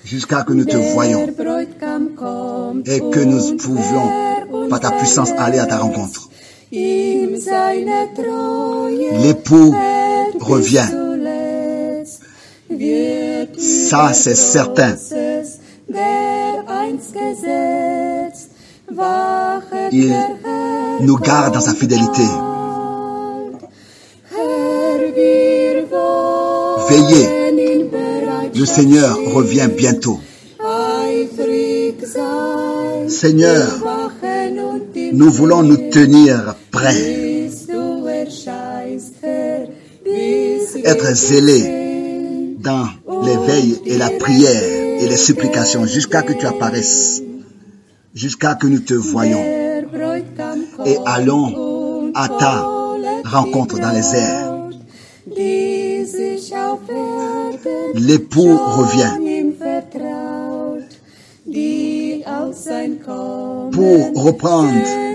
jusqu'à 0.06 0.44
que 0.44 0.54
nous 0.54 0.66
te 0.66 0.78
voyons 0.78 1.28
et 2.86 3.00
que 3.00 3.20
nous 3.20 3.58
pouvions, 3.58 4.10
par 4.70 4.80
ta 4.80 4.92
puissance, 4.92 5.32
aller 5.38 5.60
à 5.60 5.66
ta 5.66 5.78
rencontre. 5.78 6.29
L'époux 9.24 9.76
revient. 10.40 10.88
Ça, 13.58 14.14
c'est 14.14 14.36
certain. 14.36 14.96
Il 19.92 20.16
nous 21.02 21.18
garde 21.18 21.54
dans 21.56 21.60
sa 21.62 21.74
fidélité. 21.74 22.24
Veillez. 26.90 27.28
Le 28.56 28.66
Seigneur 28.66 29.18
revient 29.34 29.70
bientôt. 29.76 30.20
Seigneur, 33.08 33.68
Nous 35.14 35.32
voulons 35.32 35.64
nous 35.64 35.90
tenir 35.90 36.56
être 40.86 41.16
sehen. 41.16 41.90
dans 42.60 42.88
les 43.24 43.38
veilles 43.38 43.80
et 43.86 43.98
la 43.98 44.10
prière 44.10 44.64
et 45.02 45.08
les 45.08 45.18
supplications 45.18 45.86
jusqu'à 45.86 46.22
que 46.22 46.34
tu 46.34 46.46
apparaisses, 46.46 47.24
jusqu'à 48.14 48.56
que 48.56 48.68
nous 48.68 48.80
te 48.80 48.94
voyons 48.94 49.44
et 50.86 50.98
allons 51.06 52.12
à 52.14 52.28
ta 52.28 52.68
rencontre 53.26 53.80
dans 53.80 53.92
les 53.92 54.16
airs. 54.16 54.46
L'époux 57.96 58.58
revient 58.58 59.16
pour 63.72 64.24
reprendre. 64.24 65.09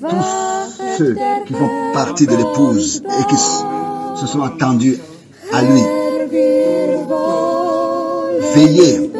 Tous 0.00 0.96
ceux 0.98 1.16
qui 1.46 1.54
font 1.54 1.70
partie 1.92 2.26
de 2.26 2.36
l'épouse 2.36 3.02
et 3.04 3.24
qui 3.28 3.36
se 3.36 4.26
sont 4.26 4.42
attendus 4.42 4.98
à 5.52 5.62
lui. 5.62 5.82
Veillez, 8.54 9.10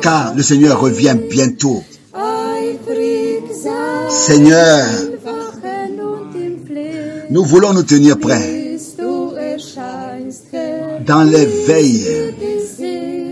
car 0.00 0.34
le 0.34 0.42
Seigneur 0.42 0.80
revient 0.80 1.16
bientôt. 1.30 1.82
Seigneur, 4.08 4.86
nous 7.30 7.44
voulons 7.44 7.72
nous 7.72 7.82
tenir 7.82 8.18
prêts 8.18 8.64
dans 11.06 11.22
les 11.22 11.46
veilles, 11.46 12.34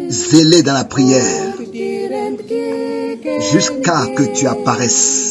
zélés 0.09 0.62
dans 0.62 0.72
la 0.72 0.84
prière, 0.84 1.55
jusqu'à 3.53 4.07
que 4.16 4.24
tu 4.34 4.46
apparaisses, 4.46 5.21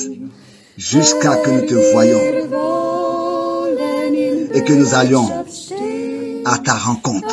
jusqu'à 0.82 1.36
que 1.36 1.51
nous 1.51 1.67
te 1.67 1.75
in 1.75 2.17
et 4.53 4.63
que 4.63 4.73
nous 4.73 4.95
allions 4.95 5.29
à 6.43 6.57
ta 6.57 6.73
rencontre. 6.73 7.27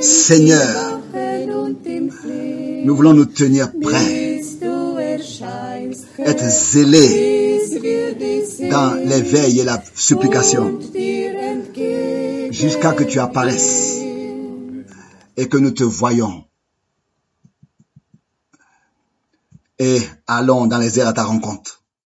Seigneur, 0.00 1.00
nous 2.84 2.96
voulons 2.96 3.14
nous 3.14 3.26
tenir 3.26 3.70
prêts, 3.80 4.40
être 6.18 6.44
zélés 6.44 7.60
dans 8.68 8.94
les 8.94 9.22
veilles 9.22 9.60
et 9.60 9.64
la 9.64 9.80
supplication, 9.94 10.80
jusqu'à 12.50 12.92
que 12.92 13.04
tu 13.04 13.20
apparaisses 13.20 13.98
et 15.36 15.46
que 15.46 15.56
nous 15.56 15.70
te 15.70 15.84
voyons. 15.84 16.44
Et 19.84 20.00
allons 20.28 20.68
dans 20.68 20.78
les 20.78 21.00
airs 21.00 21.08
à 21.08 21.12
ta 21.12 21.24
rencontre. 21.24 21.81